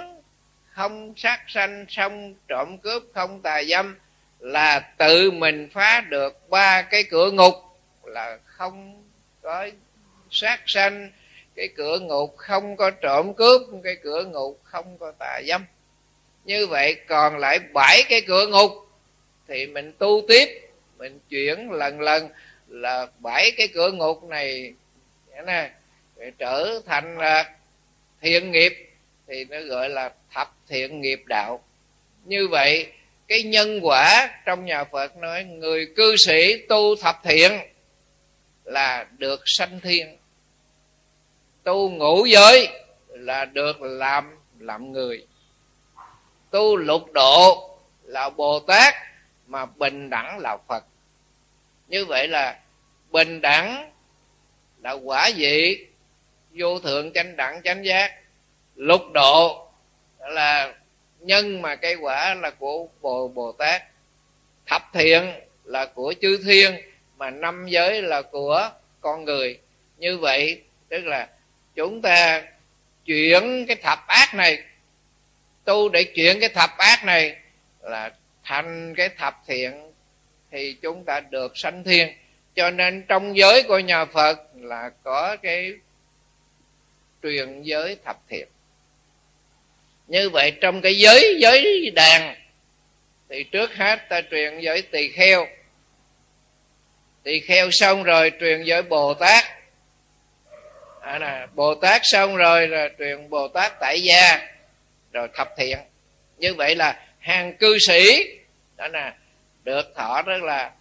không 0.69 1.13
sát 1.17 1.39
sanh 1.47 1.85
xong 1.89 2.35
trộm 2.47 2.77
cướp, 2.77 3.03
không 3.13 3.41
tà 3.41 3.63
dâm, 3.63 3.95
là 4.39 4.79
tự 4.79 5.31
mình 5.31 5.69
phá 5.73 6.01
được 6.01 6.49
ba 6.49 6.81
cái 6.81 7.03
cửa 7.03 7.31
ngục, 7.31 7.55
là 8.03 8.37
không 8.45 9.03
có 9.41 9.67
sát 10.31 10.61
sanh 10.65 11.11
cái 11.57 11.67
cửa 11.75 11.99
ngục 11.99 12.37
không 12.37 12.77
có 12.77 12.91
trộm 12.91 13.33
cướp, 13.33 13.61
cái 13.83 13.95
cửa 14.03 14.23
ngục 14.23 14.59
không 14.63 14.97
có 14.97 15.11
tà 15.19 15.41
dâm. 15.47 15.65
Như 16.45 16.67
vậy 16.67 16.95
còn 17.07 17.37
lại 17.37 17.59
bảy 17.73 18.03
cái 18.09 18.21
cửa 18.27 18.47
ngục 18.47 18.71
thì 19.47 19.65
mình 19.65 19.93
tu 19.97 20.21
tiếp, 20.27 20.69
mình 20.97 21.19
chuyển 21.29 21.71
lần 21.71 22.01
lần 22.01 22.29
là 22.67 23.07
bảy 23.19 23.51
cái 23.57 23.67
cửa 23.67 23.91
ngục 23.91 24.23
này 24.23 24.73
nè 25.45 25.71
trở 26.37 26.81
thành 26.85 27.17
là 27.17 27.55
thiện 28.21 28.51
nghiệp 28.51 28.73
thì 29.27 29.45
nó 29.45 29.61
gọi 29.61 29.89
là 29.89 30.13
thập 30.33 30.55
thiện 30.69 31.01
nghiệp 31.01 31.21
đạo. 31.25 31.63
Như 32.25 32.47
vậy, 32.47 32.91
cái 33.27 33.43
nhân 33.43 33.79
quả 33.81 34.29
trong 34.45 34.65
nhà 34.65 34.83
phật 34.83 35.17
nói, 35.17 35.43
người 35.43 35.87
cư 35.95 36.15
sĩ 36.17 36.57
tu 36.69 36.95
thập 36.95 37.15
thiện 37.23 37.51
là 38.63 39.07
được 39.17 39.41
sanh 39.45 39.79
thiên 39.79 40.17
tu 41.67 41.89
ngũ 41.89 42.25
giới 42.25 42.69
là 43.09 43.45
được 43.45 43.81
làm 43.81 44.37
làm 44.59 44.91
người. 44.91 45.27
Tu 46.51 46.77
lục 46.77 47.11
độ 47.11 47.69
là 48.03 48.29
bồ 48.29 48.59
tát, 48.59 48.93
mà 49.47 49.65
bình 49.65 50.09
đẳng 50.09 50.39
là 50.39 50.57
phật. 50.67 50.83
Như 51.87 52.05
vậy 52.05 52.27
là 52.27 52.59
bình 53.11 53.41
đẳng 53.41 53.91
là 54.83 54.91
quả 54.91 55.29
vị 55.35 55.87
vô 56.51 56.79
thượng 56.79 57.13
chánh 57.13 57.35
đẳng 57.35 57.61
chánh 57.63 57.85
giác. 57.85 58.11
Lục 58.75 59.01
độ 59.13 59.67
là 60.19 60.73
nhân 61.19 61.61
mà 61.61 61.75
cây 61.75 61.95
quả 61.95 62.33
là 62.33 62.49
của 62.49 62.87
bồ 63.01 63.27
bồ 63.27 63.51
tát. 63.51 63.83
Thập 64.65 64.81
thiện 64.93 65.31
là 65.63 65.85
của 65.85 66.13
chư 66.21 66.39
thiên, 66.45 66.75
mà 67.17 67.29
năm 67.29 67.65
giới 67.67 68.01
là 68.01 68.21
của 68.21 68.69
con 69.01 69.25
người. 69.25 69.59
Như 69.97 70.17
vậy, 70.17 70.61
tức 70.89 71.05
là 71.05 71.27
chúng 71.77 72.01
ta 72.01 72.43
chuyển 73.05 73.65
cái 73.67 73.75
thập 73.75 74.07
ác 74.07 74.33
này, 74.33 74.63
tu 75.65 75.89
để 75.89 76.03
chuyển 76.03 76.39
cái 76.39 76.49
thập 76.49 76.77
ác 76.77 77.05
này 77.05 77.35
là 77.81 78.11
thành 78.43 78.93
cái 78.95 79.09
thập 79.09 79.41
thiện 79.47 79.91
thì 80.51 80.77
chúng 80.81 81.05
ta 81.05 81.19
được 81.19 81.57
sanh 81.57 81.83
thiên. 81.83 82.09
Cho 82.55 82.71
nên 82.71 83.05
trong 83.07 83.37
giới 83.37 83.63
của 83.63 83.79
nhà 83.79 84.05
phật 84.05 84.39
là 84.55 84.89
có 85.03 85.37
cái 85.43 85.73
truyền 87.23 87.61
giới 87.61 87.97
thập 88.05 88.17
thiện. 88.29 88.47
Như 90.07 90.29
vậy 90.29 90.53
trong 90.61 90.81
cái 90.81 90.97
giới 90.97 91.37
giới 91.39 91.91
đàn 91.95 92.35
thì 93.29 93.43
trước 93.43 93.75
hết 93.75 94.09
ta 94.09 94.21
truyền 94.31 94.59
giới 94.59 94.81
tỳ 94.81 95.09
kheo. 95.09 95.47
Tỳ 97.23 97.39
kheo 97.39 97.71
xong 97.71 98.03
rồi 98.03 98.31
truyền 98.39 98.63
giới 98.63 98.81
bồ 98.81 99.13
tát 99.13 99.56
à, 101.07 101.19
nè, 101.19 101.47
bồ 101.55 101.75
tát 101.75 102.01
xong 102.03 102.35
rồi 102.35 102.67
là 102.67 102.89
truyền 102.99 103.29
bồ 103.29 103.47
tát 103.47 103.79
tại 103.79 104.01
gia 104.01 104.39
rồi 105.11 105.27
thập 105.35 105.49
thiện. 105.57 105.77
Như 106.37 106.53
vậy 106.53 106.75
là 106.75 106.99
hàng 107.19 107.57
cư 107.57 107.77
sĩ 107.87 108.23
đó 108.75 108.87
là 108.87 109.13
được 109.63 109.93
thọ 109.95 110.21
rất 110.21 110.43
là 110.43 110.71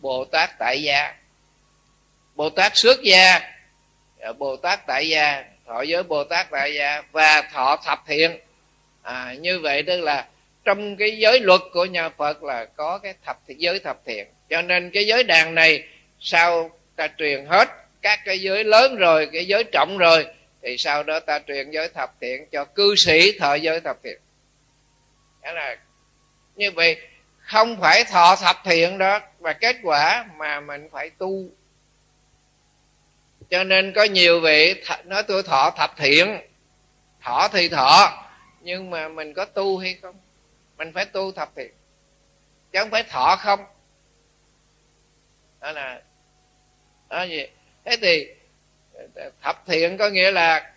bồ 0.00 0.24
tát 0.24 0.50
tại 0.58 0.82
gia. 0.82 1.14
Bồ 2.34 2.50
tát 2.50 2.72
xuất 2.74 3.02
gia 3.02 3.40
bồ 4.38 4.56
tát 4.56 4.86
tại 4.86 5.08
gia 5.08 5.44
thọ 5.66 5.82
giới 5.82 6.02
bồ 6.02 6.24
tát 6.24 6.50
tại 6.50 6.74
gia 6.74 7.02
và 7.12 7.42
thọ 7.52 7.76
thập 7.84 8.02
thiện. 8.06 8.38
À, 9.02 9.34
như 9.40 9.58
vậy 9.58 9.82
tức 9.82 10.00
là 10.00 10.26
trong 10.64 10.96
cái 10.96 11.18
giới 11.18 11.40
luật 11.40 11.60
của 11.72 11.84
nhà 11.84 12.08
phật 12.08 12.42
là 12.42 12.64
có 12.64 12.98
cái 12.98 13.14
thập 13.24 13.38
giới 13.46 13.78
thập 13.78 14.00
thiện. 14.06 14.26
Cho 14.50 14.62
nên 14.62 14.90
cái 14.90 15.06
giới 15.06 15.24
đàn 15.24 15.54
này 15.54 15.82
sau 16.20 16.70
ta 16.96 17.08
truyền 17.18 17.46
hết 17.46 17.68
các 18.02 18.20
cái 18.24 18.40
giới 18.40 18.64
lớn 18.64 18.96
rồi, 18.96 19.28
cái 19.32 19.46
giới 19.46 19.64
trọng 19.64 19.98
rồi, 19.98 20.26
thì 20.62 20.76
sau 20.78 21.02
đó 21.02 21.20
ta 21.20 21.38
truyền 21.46 21.70
giới 21.70 21.88
thập 21.88 22.14
thiện 22.20 22.46
cho 22.52 22.64
cư 22.64 22.94
sĩ 22.96 23.38
thọ 23.38 23.54
giới 23.54 23.80
thập 23.80 23.96
thiện. 24.02 24.18
Đó 25.42 25.52
là 25.52 25.76
như 26.56 26.70
vậy, 26.70 26.96
không 27.38 27.80
phải 27.80 28.04
thọ 28.04 28.36
thập 28.36 28.56
thiện 28.64 28.98
đó 28.98 29.20
và 29.38 29.52
kết 29.52 29.76
quả 29.82 30.26
mà 30.36 30.60
mình 30.60 30.88
phải 30.92 31.10
tu. 31.10 31.44
Cho 33.50 33.64
nên 33.64 33.92
có 33.92 34.04
nhiều 34.04 34.40
vị 34.40 34.82
nói 35.04 35.22
tôi 35.22 35.42
thọ 35.42 35.70
thập 35.70 35.96
thiện, 35.96 36.40
thọ 37.22 37.48
thì 37.52 37.68
thọ, 37.68 38.24
nhưng 38.60 38.90
mà 38.90 39.08
mình 39.08 39.34
có 39.34 39.44
tu 39.44 39.78
hay 39.78 39.98
không? 40.02 40.16
Mình 40.76 40.92
phải 40.92 41.04
tu 41.04 41.32
thập 41.32 41.50
thiện, 41.56 41.72
chứ 42.72 42.78
không 42.78 42.90
phải 42.90 43.02
thọ 43.02 43.36
không. 43.36 43.64
Đó 45.60 45.72
là, 45.72 46.02
đó 47.08 47.22
gì? 47.22 47.46
Thế 47.84 47.96
thì 48.02 48.28
ờ, 49.14 49.30
thập 49.42 49.66
thiện 49.66 49.96
có 49.98 50.08
nghĩa 50.08 50.30
là 50.30 50.72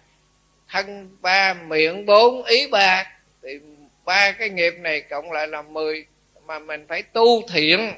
thân 0.69 1.17
ba, 1.21 1.53
miệng 1.53 2.05
bốn, 2.05 2.43
ý 2.43 2.67
ba. 2.67 3.11
Thì 3.43 3.59
ba 4.05 4.31
cái 4.31 4.49
nghiệp 4.49 4.73
này 4.79 5.01
cộng 5.01 5.31
lại 5.31 5.47
là 5.47 5.61
mười. 5.61 6.05
Mà 6.45 6.59
mình 6.59 6.85
phải 6.87 7.03
tu 7.03 7.47
thiện. 7.47 7.93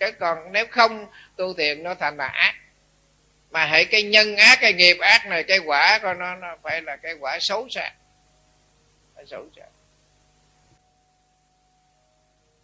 Chứ 0.00 0.06
còn 0.20 0.52
nếu 0.52 0.66
không 0.70 1.06
tu 1.36 1.54
thiện 1.54 1.82
nó 1.82 1.94
thành 1.94 2.16
là 2.16 2.26
ác. 2.26 2.54
Mà 3.50 3.64
hãy 3.64 3.84
cái 3.84 4.02
nhân 4.02 4.36
ác, 4.36 4.58
cái 4.60 4.72
nghiệp 4.72 4.96
ác 5.00 5.26
này, 5.26 5.42
cái 5.42 5.58
quả 5.58 5.98
của 6.02 6.14
nó 6.14 6.34
nó 6.36 6.56
phải 6.62 6.82
là 6.82 6.96
cái 6.96 7.14
quả 7.20 7.38
xấu 7.40 7.68
xa. 7.68 7.94
Phải 9.14 9.26
xấu 9.26 9.46
xa. 9.56 9.62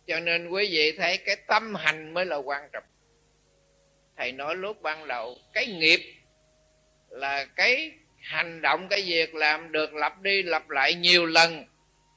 Cho 0.06 0.20
nên 0.20 0.48
quý 0.48 0.68
vị 0.72 0.94
thấy 0.98 1.18
cái 1.18 1.36
tâm 1.36 1.74
hành 1.74 2.14
mới 2.14 2.26
là 2.26 2.36
quan 2.36 2.68
trọng 2.72 2.84
thầy 4.16 4.32
nói 4.32 4.56
lúc 4.56 4.82
ban 4.82 5.06
đầu, 5.08 5.38
cái 5.52 5.66
nghiệp 5.66 6.00
là 7.08 7.44
cái 7.44 7.92
hành 8.20 8.60
động, 8.62 8.88
cái 8.90 9.02
việc 9.02 9.34
làm 9.34 9.72
được 9.72 9.94
lặp 9.94 10.20
đi 10.22 10.42
lặp 10.42 10.70
lại 10.70 10.94
nhiều 10.94 11.26
lần, 11.26 11.64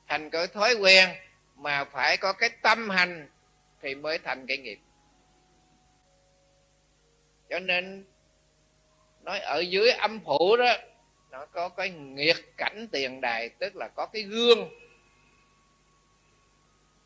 thành 0.07 0.29
cái 0.29 0.47
thói 0.47 0.73
quen, 0.73 1.09
mà 1.55 1.85
phải 1.85 2.17
có 2.17 2.33
cái 2.33 2.49
tâm 2.61 2.89
hành 2.89 3.29
thì 3.81 3.95
mới 3.95 4.17
thành 4.17 4.45
cái 4.47 4.57
nghiệp. 4.57 4.79
Cho 7.49 7.59
nên 7.59 8.05
nói 9.21 9.39
ở 9.39 9.59
dưới 9.59 9.91
âm 9.91 10.19
phủ 10.19 10.57
đó, 10.57 10.73
nó 11.31 11.45
có 11.45 11.69
cái 11.69 11.89
nghiệt 11.89 12.37
cảnh 12.57 12.87
tiền 12.91 13.21
đài, 13.21 13.49
tức 13.49 13.75
là 13.75 13.87
có 13.87 14.05
cái 14.05 14.21
gương. 14.21 14.69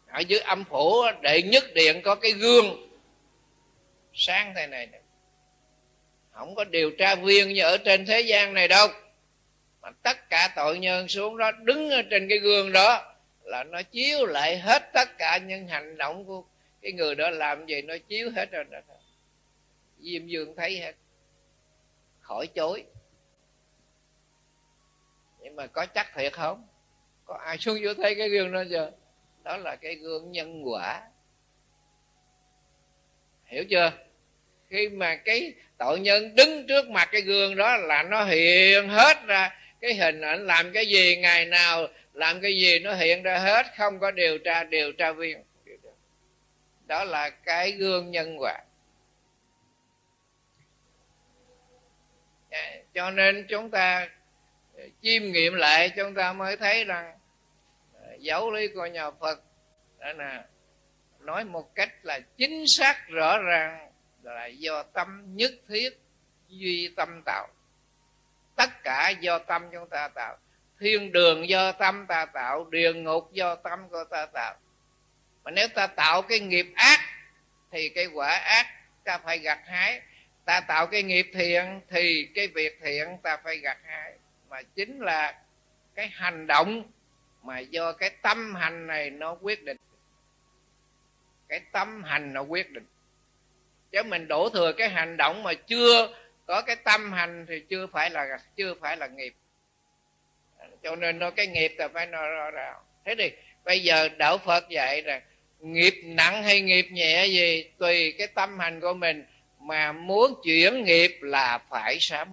Ở 0.08 0.20
dưới 0.20 0.40
âm 0.40 0.64
phủ 0.64 1.04
đệ 1.22 1.42
nhất 1.42 1.64
điện 1.76 2.02
có 2.04 2.16
cái 2.16 2.32
gương 2.32 2.91
sáng 4.14 4.54
thế 4.56 4.68
này 4.68 4.90
không 6.32 6.56
có 6.56 6.64
điều 6.64 6.92
tra 6.98 7.16
viên 7.16 7.54
như 7.54 7.64
ở 7.64 7.78
trên 7.78 8.06
thế 8.06 8.22
gian 8.22 8.54
này 8.54 8.68
đâu. 8.68 8.88
Mà 9.82 9.90
tất 10.04 10.30
cả 10.30 10.54
tội 10.56 10.80
nhân 10.80 11.08
xuống 11.08 11.38
đó 11.38 11.52
đứng 11.52 11.90
ở 11.90 12.02
trên 12.10 12.30
cái 12.30 12.38
gương 12.38 12.72
đó 12.72 13.16
là 13.44 13.64
nó 13.64 13.82
chiếu 13.82 14.26
lại 14.26 14.60
hết 14.60 14.84
tất 14.94 15.18
cả 15.18 15.38
những 15.38 15.68
hành 15.68 15.98
động 15.98 16.26
của 16.26 16.44
cái 16.82 16.92
người 16.92 17.16
đó 17.16 17.30
làm 17.30 17.66
gì, 17.66 17.82
nó 17.82 17.96
chiếu 18.08 18.32
hết 18.36 18.52
rồi 18.52 18.64
đó. 18.64 18.80
Diêm 20.00 20.28
dương 20.28 20.56
thấy 20.56 20.78
hết. 20.78 20.96
Khỏi 22.20 22.48
chối. 22.48 22.84
Nhưng 25.40 25.56
mà 25.56 25.68
có 25.68 25.86
chắc 25.86 26.12
thiệt 26.16 26.34
không? 26.34 26.68
Có 27.26 27.38
ai 27.46 27.58
xuống 27.58 27.78
vô 27.84 27.94
thấy 27.94 28.16
cái 28.16 28.30
gương 28.30 28.52
đó 28.52 28.64
chưa? 28.70 28.92
Đó 29.44 29.58
là 29.58 29.76
cái 29.76 29.96
gương 29.96 30.32
nhân 30.32 30.62
quả 30.64 31.11
hiểu 33.52 33.64
chưa? 33.70 33.92
Khi 34.70 34.90
mà 34.90 35.16
cái 35.16 35.54
tội 35.78 36.00
nhân 36.00 36.36
đứng 36.36 36.68
trước 36.68 36.90
mặt 36.90 37.10
cái 37.12 37.22
gương 37.22 37.56
đó 37.56 37.78
là 37.78 38.04
nó 38.04 38.24
hiện 38.24 38.90
hết 38.90 39.18
ra. 39.28 39.58
Cái 39.82 39.94
hình 39.94 40.22
ảnh 40.22 40.46
làm 40.46 40.72
cái 40.74 40.86
gì, 40.86 41.18
ngày 41.18 41.46
nào 41.46 41.88
làm 42.14 42.42
cái 42.42 42.58
gì 42.58 42.80
nó 42.80 42.94
hiện 42.94 43.24
ra 43.24 43.38
hết. 43.38 43.66
Không 43.78 44.00
có 44.00 44.12
điều 44.12 44.38
tra 44.38 44.64
điều 44.64 44.92
tra 44.92 45.12
viên. 45.12 45.44
Đó 46.88 47.04
là 47.04 47.30
cái 47.30 47.72
gương 47.72 48.12
nhân 48.12 48.38
quả. 48.40 48.60
Dạ, 52.52 52.76
cho 52.94 53.12
nên 53.12 53.46
chúng 53.50 53.72
ta 53.72 54.10
chiêm 55.02 55.24
nghiệm 55.32 55.54
lại, 55.54 55.90
chúng 55.90 56.14
ta 56.14 56.34
mới 56.34 56.58
thấy 56.58 56.86
rằng 56.86 57.18
à, 58.04 58.10
giáo 58.20 58.52
lý 58.52 58.68
của 58.68 58.86
nhà 58.86 59.12
phật 59.12 59.40
đó 60.00 60.14
là 60.14 60.44
nói 61.26 61.44
một 61.44 61.76
cách 61.76 61.94
là 62.04 62.20
chính 62.38 62.64
xác 62.78 63.08
rõ 63.08 63.38
ràng 63.38 63.92
là 64.24 64.46
do 64.46 64.84
tâm 64.84 65.24
nhất 65.36 65.52
thiết 65.70 65.90
duy 66.48 66.94
tâm 66.96 67.22
tạo. 67.26 67.48
Tất 68.56 68.84
cả 68.84 69.10
do 69.10 69.40
tâm 69.40 69.70
chúng 69.72 69.90
ta 69.90 70.08
tạo. 70.08 70.38
Thiên 70.80 71.12
đường 71.12 71.50
do 71.50 71.72
tâm 71.72 72.06
ta 72.08 72.26
tạo, 72.26 72.66
địa 72.70 72.94
ngục 72.94 73.34
do 73.34 73.56
tâm 73.56 73.90
của 73.90 74.04
ta 74.04 74.26
tạo. 74.26 74.56
Mà 75.44 75.52
nếu 75.52 75.68
ta 75.68 75.88
tạo 75.88 76.22
cái 76.22 76.40
nghiệp 76.40 76.68
ác, 76.76 77.00
thì 77.72 77.90
cái 77.90 78.06
quả 78.06 78.30
ác 78.30 78.68
ta 79.04 79.18
phải 79.18 79.40
gặt 79.40 79.60
hái. 79.66 80.02
Ta 80.46 80.62
tạo 80.62 80.88
cái 80.88 81.04
nghiệp 81.04 81.32
thiện, 81.34 81.82
thì 81.90 82.28
cái 82.36 82.48
việc 82.48 82.80
thiện 82.84 83.18
ta 83.24 83.38
phải 83.44 83.58
gặt 83.58 83.78
hái. 83.86 84.14
Mà 84.50 84.62
chính 84.76 85.00
là 85.00 85.42
cái 85.96 86.08
hành 86.08 86.48
động 86.48 86.84
mà 87.44 87.60
do 87.60 87.92
cái 87.92 88.10
tâm 88.10 88.56
hành 88.56 88.88
này 88.88 89.10
nó 89.10 89.38
quyết 89.42 89.64
định 89.64 89.78
cái 91.52 91.62
tâm 91.72 92.04
hành 92.04 92.34
nó 92.34 92.42
quyết 92.42 92.72
định. 92.72 92.86
Chứ 93.92 94.04
mình 94.04 94.28
đổ 94.28 94.50
thừa 94.50 94.74
cái 94.74 94.90
hành 94.90 95.18
động 95.18 95.44
mà 95.44 95.54
chưa 95.54 96.18
có 96.46 96.62
cái 96.62 96.76
tâm 96.76 97.12
hành 97.12 97.46
thì 97.50 97.60
chưa 97.70 97.88
phải 97.88 98.10
là 98.10 98.40
chưa 98.56 98.74
phải 98.82 98.98
là 98.98 99.08
nghiệp. 99.08 99.34
Cho 100.84 100.96
nên 100.96 101.20
nó 101.20 101.32
cái 101.32 101.48
nghiệp 101.48 101.72
là 101.78 101.88
phải 101.88 102.06
nói 102.06 102.30
rõ 102.30 102.52
ràng. 102.52 102.76
Thế 103.06 103.16
thì 103.18 103.32
bây 103.64 103.80
giờ 103.80 104.10
đạo 104.10 104.38
phật 104.38 104.70
dạy 104.70 105.02
rằng 105.02 105.22
nghiệp 105.60 105.94
nặng 106.04 106.44
hay 106.44 106.62
nghiệp 106.62 106.86
nhẹ 106.92 107.26
gì 107.26 107.72
tùy 107.78 108.16
cái 108.18 108.28
tâm 108.28 108.60
hành 108.60 108.80
của 108.80 108.94
mình. 108.94 109.26
Mà 109.60 109.92
muốn 109.92 110.42
chuyển 110.44 110.84
nghiệp 110.84 111.18
là 111.22 111.58
phải 111.70 111.98
sám 112.00 112.32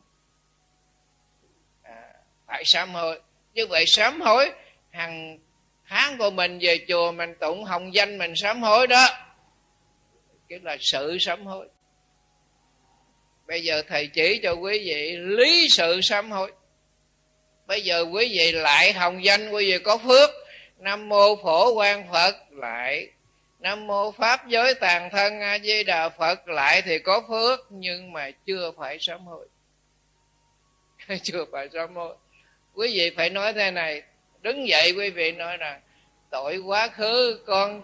à, 1.82 2.02
phải 2.46 2.62
sám 2.66 2.94
hối. 2.94 3.20
Như 3.54 3.66
vậy 3.66 3.84
sám 3.86 4.20
hối 4.20 4.50
hàng 4.90 5.38
tháng 5.88 6.18
của 6.18 6.30
mình 6.30 6.58
về 6.62 6.78
chùa 6.88 7.12
mình 7.12 7.34
tụng 7.40 7.64
hồng 7.64 7.94
danh 7.94 8.18
mình 8.18 8.32
sám 8.36 8.62
hối 8.62 8.86
đó. 8.86 9.08
Cái 10.48 10.58
là 10.62 10.76
sự 10.80 11.16
sám 11.20 11.46
hối. 11.46 11.68
Bây 13.46 13.62
giờ 13.64 13.82
thầy 13.88 14.06
chỉ 14.06 14.40
cho 14.42 14.52
quý 14.52 14.78
vị 14.78 15.16
lý 15.16 15.68
sự 15.70 16.00
sám 16.00 16.30
hối. 16.30 16.52
Bây 17.66 17.82
giờ 17.82 18.04
quý 18.12 18.28
vị 18.32 18.52
lại 18.52 18.92
hồng 18.92 19.24
danh, 19.24 19.50
quý 19.50 19.72
vị 19.72 19.78
có 19.78 19.98
phước. 19.98 20.30
Nam 20.78 21.08
mô 21.08 21.36
phổ 21.42 21.72
quan 21.74 22.12
phật 22.12 22.36
lại. 22.50 23.08
Nam 23.58 23.86
mô 23.86 24.12
pháp 24.12 24.48
giới 24.48 24.74
tàn 24.74 25.10
thân 25.12 25.40
a 25.40 25.58
di 25.58 25.84
đà 25.84 26.08
phật 26.08 26.48
lại 26.48 26.82
thì 26.82 26.98
có 26.98 27.22
phước, 27.28 27.60
nhưng 27.70 28.12
mà 28.12 28.30
chưa 28.46 28.72
phải 28.78 28.98
sám 29.00 29.26
hối. 29.26 29.48
Chưa 31.22 31.44
phải 31.52 31.68
sám 31.72 31.94
hối. 31.94 32.16
Quý 32.74 32.88
vị 32.94 33.10
phải 33.16 33.30
nói 33.30 33.52
thế 33.52 33.70
này 33.70 34.02
đứng 34.42 34.68
dậy 34.68 34.92
quý 34.98 35.10
vị 35.10 35.32
nói 35.32 35.56
rằng, 35.56 35.80
tội 36.30 36.58
quá 36.58 36.88
khứ, 36.88 37.40
con 37.46 37.82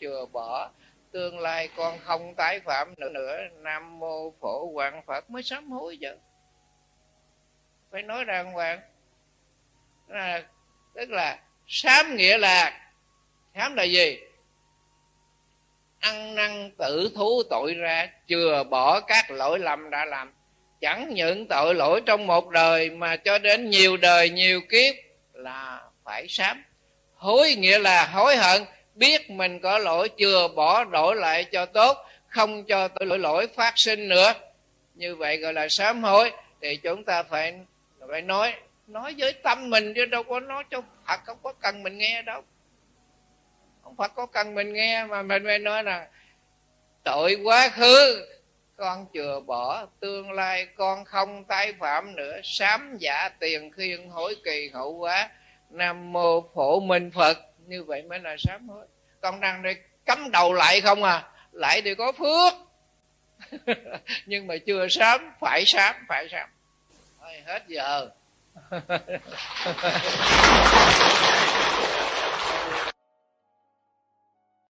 chừa 0.00 0.26
bỏ. 0.32 0.70
Tương 1.12 1.38
lai 1.38 1.68
con 1.76 1.98
không 1.98 2.34
tái 2.34 2.60
phạm 2.60 2.94
nữa. 2.96 3.08
Nữa 3.08 3.36
nam 3.58 3.98
mô 3.98 4.30
phổ 4.40 4.72
quang 4.74 5.02
phật 5.06 5.30
mới 5.30 5.42
sám 5.42 5.70
hối 5.70 5.98
chứ. 6.00 6.16
Phải 7.90 8.02
nói 8.02 8.24
rằng, 8.24 8.52
hoàng, 8.52 8.80
là, 10.08 10.42
tức 10.94 11.10
là 11.10 11.38
sám 11.66 12.16
nghĩa 12.16 12.38
là, 12.38 12.90
sám 13.54 13.74
là 13.74 13.82
gì? 13.82 14.18
Ăn 15.98 16.34
năn 16.34 16.70
tự 16.78 17.10
thú 17.14 17.42
tội 17.50 17.74
ra, 17.74 18.10
chừa 18.26 18.64
bỏ 18.70 19.00
các 19.00 19.30
lỗi 19.30 19.58
lầm 19.58 19.90
đã 19.90 20.04
làm. 20.04 20.32
Chẳng 20.80 21.14
những 21.14 21.46
tội 21.48 21.74
lỗi 21.74 22.00
trong 22.06 22.26
một 22.26 22.50
đời 22.50 22.90
mà 22.90 23.16
cho 23.16 23.38
đến 23.38 23.70
nhiều 23.70 23.96
đời 23.96 24.30
nhiều 24.30 24.60
kiếp 24.70 24.94
là 25.42 25.80
phải 26.04 26.26
sám. 26.28 26.64
Hối 27.14 27.54
nghĩa 27.54 27.78
là 27.78 28.06
hối 28.06 28.36
hận, 28.36 28.62
biết 28.94 29.30
mình 29.30 29.60
có 29.60 29.78
lỗi 29.78 30.08
chưa 30.08 30.48
bỏ 30.48 30.84
đổi 30.84 31.16
lại 31.16 31.44
cho 31.44 31.66
tốt, 31.66 31.98
không 32.28 32.64
cho 32.64 32.88
tội 32.88 33.06
lỗi 33.06 33.18
lỗi 33.18 33.48
phát 33.56 33.72
sinh 33.76 34.08
nữa. 34.08 34.32
Như 34.94 35.16
vậy 35.16 35.36
gọi 35.36 35.52
là 35.52 35.66
sám 35.70 36.02
hối, 36.02 36.32
thì 36.60 36.76
chúng 36.76 37.04
ta 37.04 37.22
phải 37.22 37.54
phải 38.10 38.22
nói 38.22 38.54
nói 38.86 39.14
với 39.18 39.32
tâm 39.32 39.70
mình 39.70 39.92
chứ 39.94 40.04
đâu 40.04 40.22
có 40.22 40.40
nói 40.40 40.64
cho 40.70 40.82
Phật, 41.08 41.20
không 41.24 41.38
có 41.42 41.52
cần 41.52 41.82
mình 41.82 41.98
nghe 41.98 42.22
đâu. 42.22 42.42
Không 43.82 43.96
Phật 43.96 44.12
có 44.14 44.26
cần 44.26 44.54
mình 44.54 44.72
nghe 44.72 45.04
mà 45.04 45.22
mình 45.22 45.42
phải 45.46 45.58
nói 45.58 45.84
là, 45.84 46.08
tội 47.04 47.34
quá 47.44 47.68
khứ 47.68 48.26
con 48.76 49.06
chừa 49.14 49.40
bỏ, 49.46 49.86
tương 50.00 50.32
lai 50.32 50.66
con 50.76 51.04
không 51.04 51.44
tái 51.44 51.74
phạm 51.80 52.16
nữa. 52.16 52.40
Sám 52.44 52.96
giả 53.00 53.28
tiền 53.38 53.70
khiên 53.72 54.08
hối 54.08 54.36
kỳ 54.44 54.70
hậu 54.74 54.92
quá 54.92 55.30
nam 55.70 56.12
mô 56.12 56.40
phổ 56.54 56.80
minh 56.80 57.10
phật. 57.14 57.38
Như 57.66 57.84
vậy 57.84 58.02
mới 58.02 58.18
là 58.18 58.36
sám 58.38 58.68
hối. 58.68 58.86
Con 59.20 59.40
đang 59.40 59.62
đây 59.62 59.76
cắm 60.06 60.30
đầu 60.30 60.52
lại 60.52 60.80
không 60.80 61.02
à? 61.02 61.28
Lại 61.52 61.82
thì 61.82 61.94
có 61.94 62.12
phước. 62.12 62.54
Nhưng 64.26 64.46
mà 64.46 64.54
chưa 64.66 64.88
sám, 64.88 65.32
phải 65.40 65.64
sám 65.66 65.94
phải 66.08 66.28
sám. 66.28 66.48
Thôi, 67.20 67.32
hết 67.46 67.62
giờ. 67.68 68.08